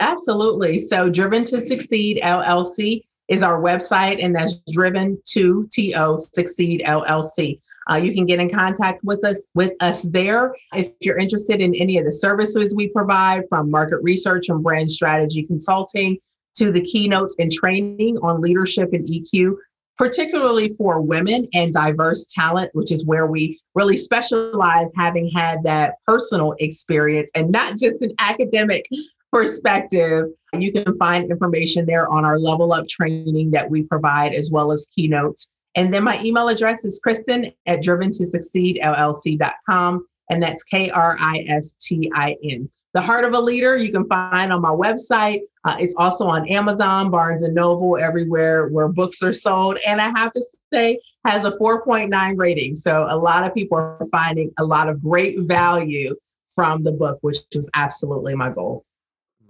Absolutely. 0.00 0.78
So, 0.78 1.10
Driven 1.10 1.44
to 1.44 1.60
Succeed 1.60 2.20
LLC 2.22 3.02
is 3.28 3.42
our 3.42 3.60
website, 3.60 4.22
and 4.22 4.34
that's 4.34 4.60
driven 4.72 5.18
to 5.32 5.66
to 5.72 6.18
succeed 6.18 6.82
LLC. 6.86 7.60
Uh, 7.90 7.96
you 7.96 8.12
can 8.12 8.26
get 8.26 8.40
in 8.40 8.50
contact 8.50 9.02
with 9.04 9.24
us 9.24 9.46
with 9.54 9.72
us 9.80 10.02
there 10.02 10.54
if 10.74 10.90
you're 11.00 11.18
interested 11.18 11.60
in 11.60 11.74
any 11.76 11.98
of 11.98 12.04
the 12.04 12.12
services 12.12 12.74
we 12.74 12.88
provide, 12.88 13.42
from 13.48 13.70
market 13.70 13.98
research 14.02 14.48
and 14.48 14.62
brand 14.62 14.90
strategy 14.90 15.42
consulting 15.44 16.18
to 16.56 16.72
the 16.72 16.80
keynotes 16.80 17.36
and 17.38 17.52
training 17.52 18.16
on 18.22 18.40
leadership 18.40 18.92
and 18.92 19.04
EQ 19.06 19.56
particularly 19.98 20.74
for 20.76 21.00
women 21.00 21.46
and 21.54 21.72
diverse 21.72 22.26
talent, 22.32 22.70
which 22.74 22.92
is 22.92 23.06
where 23.06 23.26
we 23.26 23.60
really 23.74 23.96
specialize, 23.96 24.92
having 24.96 25.30
had 25.30 25.62
that 25.64 25.94
personal 26.06 26.54
experience 26.58 27.30
and 27.34 27.50
not 27.50 27.76
just 27.76 27.96
an 28.00 28.12
academic 28.18 28.84
perspective. 29.32 30.26
You 30.54 30.72
can 30.72 30.96
find 30.98 31.30
information 31.30 31.86
there 31.86 32.08
on 32.08 32.24
our 32.24 32.38
level 32.38 32.72
up 32.72 32.88
training 32.88 33.50
that 33.50 33.70
we 33.70 33.82
provide, 33.82 34.32
as 34.32 34.50
well 34.50 34.72
as 34.72 34.86
keynotes. 34.94 35.50
And 35.74 35.92
then 35.92 36.04
my 36.04 36.22
email 36.22 36.48
address 36.48 36.84
is 36.84 37.00
Kristin 37.06 37.52
at 37.66 37.82
driven 37.82 38.10
to 38.12 38.26
succeed 38.26 38.80
LLC.com. 38.82 40.06
And 40.30 40.42
that's 40.42 40.64
K 40.64 40.90
R 40.90 41.16
I 41.20 41.44
S 41.48 41.76
T 41.80 42.10
I 42.14 42.36
N. 42.42 42.68
The 42.96 43.02
Heart 43.02 43.26
of 43.26 43.34
a 43.34 43.40
Leader, 43.40 43.76
you 43.76 43.92
can 43.92 44.06
find 44.06 44.50
on 44.50 44.62
my 44.62 44.70
website. 44.70 45.40
Uh, 45.64 45.76
it's 45.78 45.94
also 45.96 46.28
on 46.28 46.48
Amazon, 46.48 47.10
Barnes 47.10 47.42
and 47.42 47.54
Noble, 47.54 47.98
everywhere 47.98 48.68
where 48.68 48.88
books 48.88 49.22
are 49.22 49.34
sold. 49.34 49.76
And 49.86 50.00
I 50.00 50.08
have 50.18 50.32
to 50.32 50.42
say, 50.72 50.98
has 51.26 51.44
a 51.44 51.50
4.9 51.58 52.38
rating. 52.38 52.74
So 52.74 53.06
a 53.10 53.14
lot 53.14 53.44
of 53.44 53.52
people 53.52 53.76
are 53.76 54.00
finding 54.10 54.50
a 54.58 54.64
lot 54.64 54.88
of 54.88 55.02
great 55.02 55.40
value 55.40 56.16
from 56.54 56.84
the 56.84 56.90
book, 56.90 57.18
which 57.20 57.36
was 57.54 57.68
absolutely 57.74 58.34
my 58.34 58.48
goal. 58.48 58.82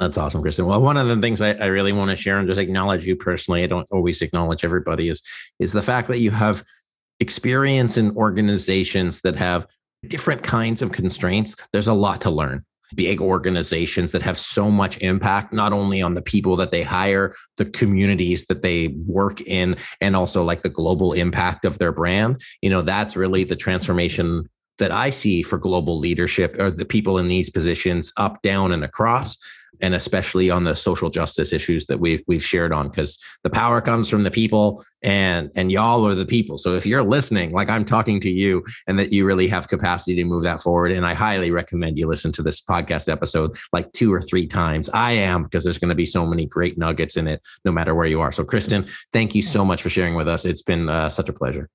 That's 0.01 0.19
awesome, 0.19 0.43
Kristin. 0.43 0.67
Well, 0.67 0.83
one 0.83 0.97
of 0.97 1.07
the 1.07 1.17
things 1.21 1.41
I, 1.41 1.53
I 1.53 1.67
really 1.67 1.93
want 1.93 2.11
to 2.11 2.17
share 2.17 2.41
and 2.41 2.49
just 2.49 2.59
acknowledge 2.59 3.07
you 3.07 3.15
personally, 3.15 3.63
I 3.63 3.69
don't 3.69 3.87
always 3.93 4.23
acknowledge 4.23 4.65
everybody, 4.65 5.09
is 5.09 5.23
is 5.61 5.71
the 5.71 5.83
fact 5.83 6.09
that 6.09 6.19
you 6.19 6.33
have 6.33 6.65
experience 7.21 7.97
in 7.97 8.11
organizations 8.17 9.21
that 9.21 9.37
have 9.37 9.69
different 10.09 10.43
kinds 10.43 10.83
of 10.83 10.91
constraints. 10.91 11.55
There's 11.73 11.87
a 11.87 11.95
lot 11.95 12.21
to 12.23 12.31
learn 12.31 12.65
big 12.95 13.21
organizations 13.21 14.13
that 14.13 14.23
have 14.23 14.39
so 14.39 14.71
much 14.71 14.99
impact, 14.99 15.53
not 15.53 15.73
only 15.73 16.01
on 16.01 16.15
the 16.15 16.23
people 16.23 16.57
that 16.57 16.71
they 16.71 16.83
hire, 16.83 17.35
the 17.57 17.65
communities 17.65 18.47
that 18.47 18.63
they 18.63 18.89
work 19.07 19.41
in, 19.43 19.77
and 20.01 20.15
also 20.15 20.45
like 20.45 20.63
the 20.63 20.69
global 20.69 21.13
impact 21.13 21.65
of 21.65 21.79
their 21.79 21.93
brand. 21.93 22.41
You 22.63 22.71
know, 22.71 22.83
that's 22.83 23.17
really 23.17 23.45
the 23.45 23.57
transformation 23.57 24.49
that 24.79 24.93
I 24.93 25.11
see 25.11 25.43
for 25.43 25.59
global 25.59 25.99
leadership 25.99 26.57
or 26.59 26.71
the 26.71 26.85
people 26.85 27.19
in 27.19 27.29
these 27.29 27.51
positions 27.51 28.13
up, 28.17 28.43
down, 28.43 28.73
and 28.73 28.85
across 28.85 29.39
and 29.83 29.95
especially 29.95 30.51
on 30.51 30.65
the 30.65 30.75
social 30.75 31.11
justice 31.11 31.53
issues 31.53 31.87
that 31.87 32.01
we've 32.01 32.23
we've 32.27 32.45
shared 32.45 32.73
on 32.73 32.89
because 32.89 33.19
the 33.43 33.51
power 33.51 33.81
comes 33.81 34.09
from 34.09 34.23
the 34.23 34.31
people 34.31 34.83
and 35.03 35.51
and 35.57 35.73
y'all 35.73 36.07
are 36.07 36.15
the 36.15 36.27
people. 36.27 36.59
So 36.59 36.75
if 36.75 36.87
you're 36.87 37.03
listening 37.03 37.53
like 37.53 37.69
i'm 37.69 37.85
talking 37.85 38.21
to 38.21 38.31
you 38.31 38.65
and 38.87 38.99
that 38.99 39.13
you 39.13 39.25
really 39.25 39.49
have 39.49 39.69
capacity 39.69 40.17
to 40.17 40.25
move 40.25 40.43
that 40.43 40.61
forward. 40.61 40.93
And 40.93 41.07
i 41.07 41.15
highly 41.15 41.51
recommend 41.51 41.99
you 41.99 42.07
listen 42.07 42.33
to 42.33 42.43
this 42.43 42.61
podcast 42.61 43.11
episode 43.11 43.57
like 43.73 43.93
two 43.93 44.13
or 44.13 44.21
three 44.21 44.47
times. 44.47 44.89
I 44.91 45.13
am 45.13 45.45
because 45.45 45.65
there's 45.65 45.79
going 45.79 45.91
to 45.91 45.95
be 45.95 46.07
so 46.07 46.27
many 46.27 46.47
great 46.47 46.79
nuggets 46.79 47.17
in 47.17 47.27
it 47.29 47.43
no 47.65 47.73
matter 47.73 47.95
where 47.95 48.07
you 48.07 48.21
are. 48.21 48.33
So 48.33 48.45
kristin 48.45 48.91
thank 49.13 49.35
you 49.35 49.43
so 49.43 49.65
much 49.65 49.83
for 49.83 49.91
sharing 49.91 50.15
with 50.15 50.29
us. 50.29 50.45
It's 50.45 50.63
been 50.63 50.89
uh, 50.89 51.09
such 51.09 51.29
a 51.29 51.33
pleasure 51.33 51.69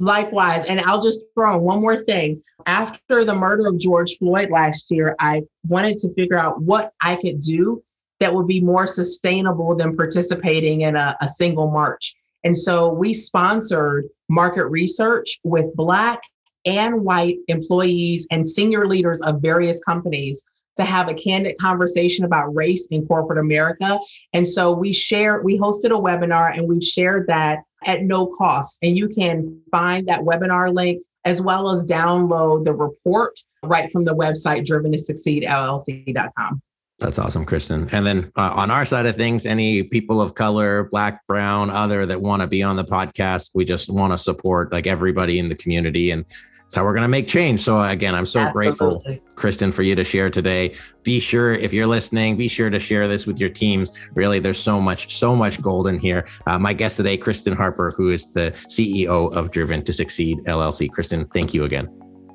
Likewise. 0.00 0.64
And 0.64 0.80
I'll 0.80 1.02
just 1.02 1.26
throw 1.34 1.56
in 1.56 1.62
one 1.62 1.80
more 1.80 2.00
thing. 2.00 2.42
After 2.66 3.24
the 3.24 3.34
murder 3.34 3.66
of 3.66 3.78
George 3.78 4.16
Floyd 4.18 4.50
last 4.50 4.86
year, 4.90 5.14
I 5.20 5.42
wanted 5.68 5.98
to 5.98 6.12
figure 6.14 6.38
out 6.38 6.60
what 6.62 6.92
I 7.00 7.16
could 7.16 7.38
do 7.40 7.82
that 8.18 8.34
would 8.34 8.46
be 8.46 8.60
more 8.60 8.86
sustainable 8.86 9.76
than 9.76 9.96
participating 9.96 10.82
in 10.82 10.96
a, 10.96 11.16
a 11.20 11.28
single 11.28 11.70
march. 11.70 12.14
And 12.44 12.56
so 12.56 12.90
we 12.92 13.12
sponsored 13.12 14.06
market 14.28 14.66
research 14.66 15.38
with 15.44 15.74
Black 15.76 16.22
and 16.64 17.02
white 17.02 17.36
employees 17.48 18.26
and 18.30 18.46
senior 18.48 18.86
leaders 18.86 19.20
of 19.22 19.42
various 19.42 19.80
companies 19.80 20.42
to 20.76 20.84
have 20.84 21.08
a 21.08 21.14
candid 21.14 21.58
conversation 21.58 22.24
about 22.24 22.54
race 22.54 22.86
in 22.90 23.06
corporate 23.06 23.38
America. 23.38 23.98
And 24.32 24.46
so 24.46 24.72
we 24.72 24.92
shared, 24.92 25.44
we 25.44 25.58
hosted 25.58 25.90
a 25.90 26.00
webinar 26.00 26.56
and 26.56 26.68
we've 26.68 26.82
shared 26.82 27.26
that 27.26 27.58
at 27.84 28.02
no 28.02 28.26
cost. 28.26 28.78
And 28.82 28.96
you 28.96 29.08
can 29.08 29.60
find 29.70 30.06
that 30.08 30.20
webinar 30.20 30.74
link 30.74 31.02
as 31.24 31.42
well 31.42 31.70
as 31.70 31.86
download 31.86 32.64
the 32.64 32.74
report 32.74 33.38
right 33.62 33.90
from 33.90 34.04
the 34.04 34.14
website 34.14 34.64
driven 34.64 34.92
to 34.92 34.98
succeed 34.98 35.42
llc.com. 35.42 36.62
That's 36.98 37.18
awesome, 37.18 37.46
Kristin. 37.46 37.90
And 37.92 38.04
then 38.04 38.30
uh, 38.36 38.52
on 38.54 38.70
our 38.70 38.84
side 38.84 39.06
of 39.06 39.16
things, 39.16 39.46
any 39.46 39.82
people 39.82 40.20
of 40.20 40.34
color, 40.34 40.84
black, 40.84 41.26
brown, 41.26 41.70
other 41.70 42.04
that 42.04 42.20
want 42.20 42.42
to 42.42 42.46
be 42.46 42.62
on 42.62 42.76
the 42.76 42.84
podcast, 42.84 43.52
we 43.54 43.64
just 43.64 43.88
want 43.88 44.12
to 44.12 44.18
support 44.18 44.70
like 44.70 44.86
everybody 44.86 45.38
in 45.38 45.48
the 45.48 45.54
community 45.54 46.10
and 46.10 46.26
it's 46.70 46.76
how 46.76 46.84
we're 46.84 46.92
going 46.92 47.02
to 47.02 47.08
make 47.08 47.26
change. 47.26 47.62
So 47.62 47.82
again, 47.82 48.14
I'm 48.14 48.26
so 48.26 48.38
Absolutely. 48.38 49.00
grateful, 49.02 49.20
Kristin, 49.34 49.74
for 49.74 49.82
you 49.82 49.96
to 49.96 50.04
share 50.04 50.30
today. 50.30 50.76
Be 51.02 51.18
sure 51.18 51.52
if 51.52 51.72
you're 51.72 51.88
listening, 51.88 52.36
be 52.36 52.46
sure 52.46 52.70
to 52.70 52.78
share 52.78 53.08
this 53.08 53.26
with 53.26 53.40
your 53.40 53.48
teams. 53.50 53.90
Really, 54.14 54.38
there's 54.38 54.60
so 54.60 54.80
much, 54.80 55.16
so 55.16 55.34
much 55.34 55.60
gold 55.60 55.88
in 55.88 55.98
here. 55.98 56.28
Uh, 56.46 56.60
my 56.60 56.72
guest 56.72 56.96
today, 56.96 57.18
Kristin 57.18 57.56
Harper, 57.56 57.92
who 57.96 58.12
is 58.12 58.32
the 58.32 58.52
CEO 58.52 59.34
of 59.34 59.50
Driven 59.50 59.82
to 59.82 59.92
Succeed 59.92 60.38
LLC. 60.46 60.88
Kristin, 60.88 61.28
thank 61.32 61.52
you 61.52 61.64
again. 61.64 61.88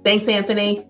Thanks, 0.03 0.27
Anthony. 0.27 0.85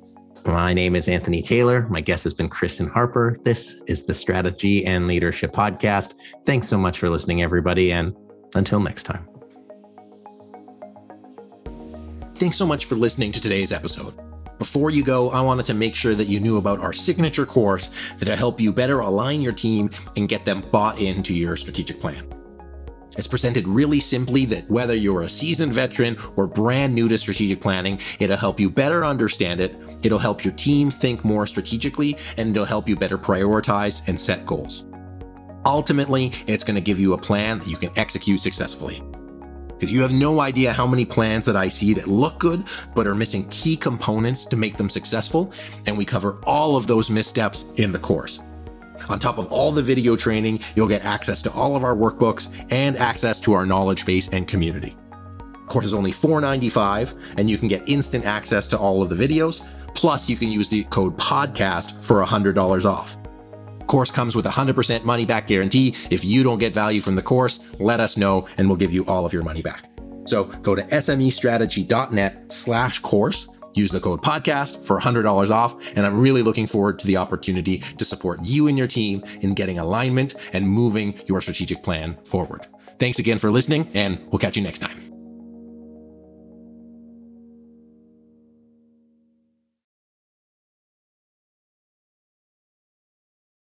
My 0.47 0.73
name 0.73 0.95
is 0.95 1.07
Anthony 1.07 1.43
Taylor. 1.43 1.87
My 1.87 2.01
guest 2.01 2.23
has 2.23 2.33
been 2.33 2.49
Kristin 2.49 2.89
Harper. 2.89 3.37
This 3.43 3.79
is 3.85 4.07
the 4.07 4.13
Strategy 4.15 4.87
and 4.87 5.05
Leadership 5.05 5.53
Podcast. 5.53 6.15
Thanks 6.47 6.67
so 6.67 6.79
much 6.79 6.97
for 6.97 7.11
listening, 7.11 7.43
everybody. 7.43 7.91
And 7.91 8.15
until 8.55 8.79
next 8.79 9.03
time. 9.03 9.34
Thanks 12.35 12.57
so 12.57 12.67
much 12.67 12.83
for 12.83 12.95
listening 12.95 13.31
to 13.31 13.39
today's 13.39 13.71
episode. 13.71 14.13
Before 14.59 14.89
you 14.89 15.05
go, 15.05 15.29
I 15.29 15.39
wanted 15.39 15.67
to 15.67 15.73
make 15.73 15.95
sure 15.95 16.15
that 16.15 16.27
you 16.27 16.41
knew 16.41 16.57
about 16.57 16.81
our 16.81 16.91
signature 16.91 17.45
course 17.45 17.89
that'll 18.17 18.35
help 18.35 18.59
you 18.59 18.73
better 18.73 18.99
align 18.99 19.39
your 19.39 19.53
team 19.53 19.89
and 20.17 20.27
get 20.27 20.43
them 20.43 20.59
bought 20.69 20.99
into 20.99 21.33
your 21.33 21.55
strategic 21.55 22.01
plan. 22.01 22.27
It's 23.17 23.25
presented 23.25 23.65
really 23.65 24.01
simply 24.01 24.43
that 24.47 24.69
whether 24.69 24.93
you're 24.93 25.21
a 25.21 25.29
seasoned 25.29 25.73
veteran 25.73 26.17
or 26.35 26.45
brand 26.45 26.93
new 26.93 27.07
to 27.07 27.17
strategic 27.17 27.61
planning, 27.61 28.01
it'll 28.19 28.35
help 28.35 28.59
you 28.59 28.69
better 28.69 29.05
understand 29.05 29.61
it, 29.61 29.73
it'll 30.03 30.19
help 30.19 30.43
your 30.43 30.53
team 30.55 30.91
think 30.91 31.23
more 31.23 31.45
strategically, 31.45 32.17
and 32.35 32.49
it'll 32.49 32.65
help 32.65 32.89
you 32.89 32.97
better 32.97 33.17
prioritize 33.17 34.05
and 34.09 34.19
set 34.19 34.45
goals. 34.45 34.83
Ultimately, 35.65 36.33
it's 36.47 36.65
going 36.65 36.75
to 36.75 36.81
give 36.81 36.99
you 36.99 37.13
a 37.13 37.17
plan 37.17 37.59
that 37.59 37.67
you 37.69 37.77
can 37.77 37.91
execute 37.95 38.41
successfully 38.41 39.01
because 39.77 39.91
you 39.91 40.01
have 40.01 40.11
no 40.13 40.39
idea 40.39 40.73
how 40.73 40.87
many 40.87 41.05
plans 41.05 41.45
that 41.45 41.55
I 41.55 41.67
see 41.67 41.93
that 41.93 42.07
look 42.07 42.39
good 42.39 42.63
but 42.95 43.07
are 43.07 43.15
missing 43.15 43.47
key 43.49 43.75
components 43.75 44.45
to 44.45 44.57
make 44.57 44.77
them 44.77 44.89
successful, 44.89 45.51
and 45.85 45.97
we 45.97 46.05
cover 46.05 46.39
all 46.43 46.75
of 46.75 46.87
those 46.87 47.09
missteps 47.09 47.65
in 47.75 47.91
the 47.91 47.99
course. 47.99 48.41
On 49.09 49.19
top 49.19 49.37
of 49.37 49.51
all 49.51 49.71
the 49.71 49.83
video 49.83 50.15
training, 50.15 50.59
you'll 50.75 50.87
get 50.87 51.05
access 51.05 51.41
to 51.43 51.51
all 51.53 51.75
of 51.75 51.83
our 51.83 51.95
workbooks 51.95 52.49
and 52.71 52.97
access 52.97 53.39
to 53.41 53.53
our 53.53 53.65
knowledge 53.65 54.05
base 54.05 54.29
and 54.29 54.47
community. 54.47 54.97
Course 55.67 55.85
is 55.85 55.93
only 55.93 56.11
$4.95, 56.11 57.17
and 57.37 57.49
you 57.49 57.57
can 57.57 57.67
get 57.67 57.87
instant 57.87 58.25
access 58.25 58.67
to 58.69 58.77
all 58.77 59.01
of 59.01 59.09
the 59.09 59.15
videos, 59.15 59.65
Plus, 59.95 60.29
you 60.29 60.35
can 60.35 60.51
use 60.51 60.69
the 60.69 60.83
code 60.85 61.17
podcast 61.17 62.03
for 62.03 62.23
$100 62.23 62.85
off. 62.85 63.17
Course 63.87 64.11
comes 64.11 64.35
with 64.35 64.45
a 64.45 64.49
100% 64.49 65.03
money 65.03 65.25
back 65.25 65.47
guarantee. 65.47 65.95
If 66.09 66.25
you 66.25 66.43
don't 66.43 66.59
get 66.59 66.73
value 66.73 67.01
from 67.01 67.15
the 67.15 67.21
course, 67.21 67.75
let 67.79 67.99
us 67.99 68.17
know 68.17 68.47
and 68.57 68.67
we'll 68.67 68.77
give 68.77 68.93
you 68.93 69.05
all 69.05 69.25
of 69.25 69.33
your 69.33 69.43
money 69.43 69.61
back. 69.61 69.89
So 70.25 70.45
go 70.45 70.75
to 70.75 70.81
smestrategy.net 70.83 72.51
slash 72.51 72.99
course, 72.99 73.47
use 73.75 73.91
the 73.91 73.99
code 73.99 74.23
podcast 74.23 74.85
for 74.85 74.99
$100 74.99 75.49
off. 75.51 75.75
And 75.95 76.05
I'm 76.05 76.19
really 76.19 76.41
looking 76.41 76.67
forward 76.67 76.99
to 76.99 77.07
the 77.07 77.17
opportunity 77.17 77.79
to 77.97 78.05
support 78.05 78.39
you 78.43 78.67
and 78.67 78.77
your 78.77 78.87
team 78.87 79.23
in 79.41 79.53
getting 79.53 79.77
alignment 79.77 80.35
and 80.53 80.67
moving 80.67 81.19
your 81.27 81.41
strategic 81.41 81.83
plan 81.83 82.17
forward. 82.25 82.67
Thanks 82.97 83.19
again 83.19 83.39
for 83.39 83.51
listening 83.51 83.87
and 83.93 84.19
we'll 84.31 84.39
catch 84.39 84.57
you 84.57 84.63
next 84.63 84.79
time. 84.79 85.04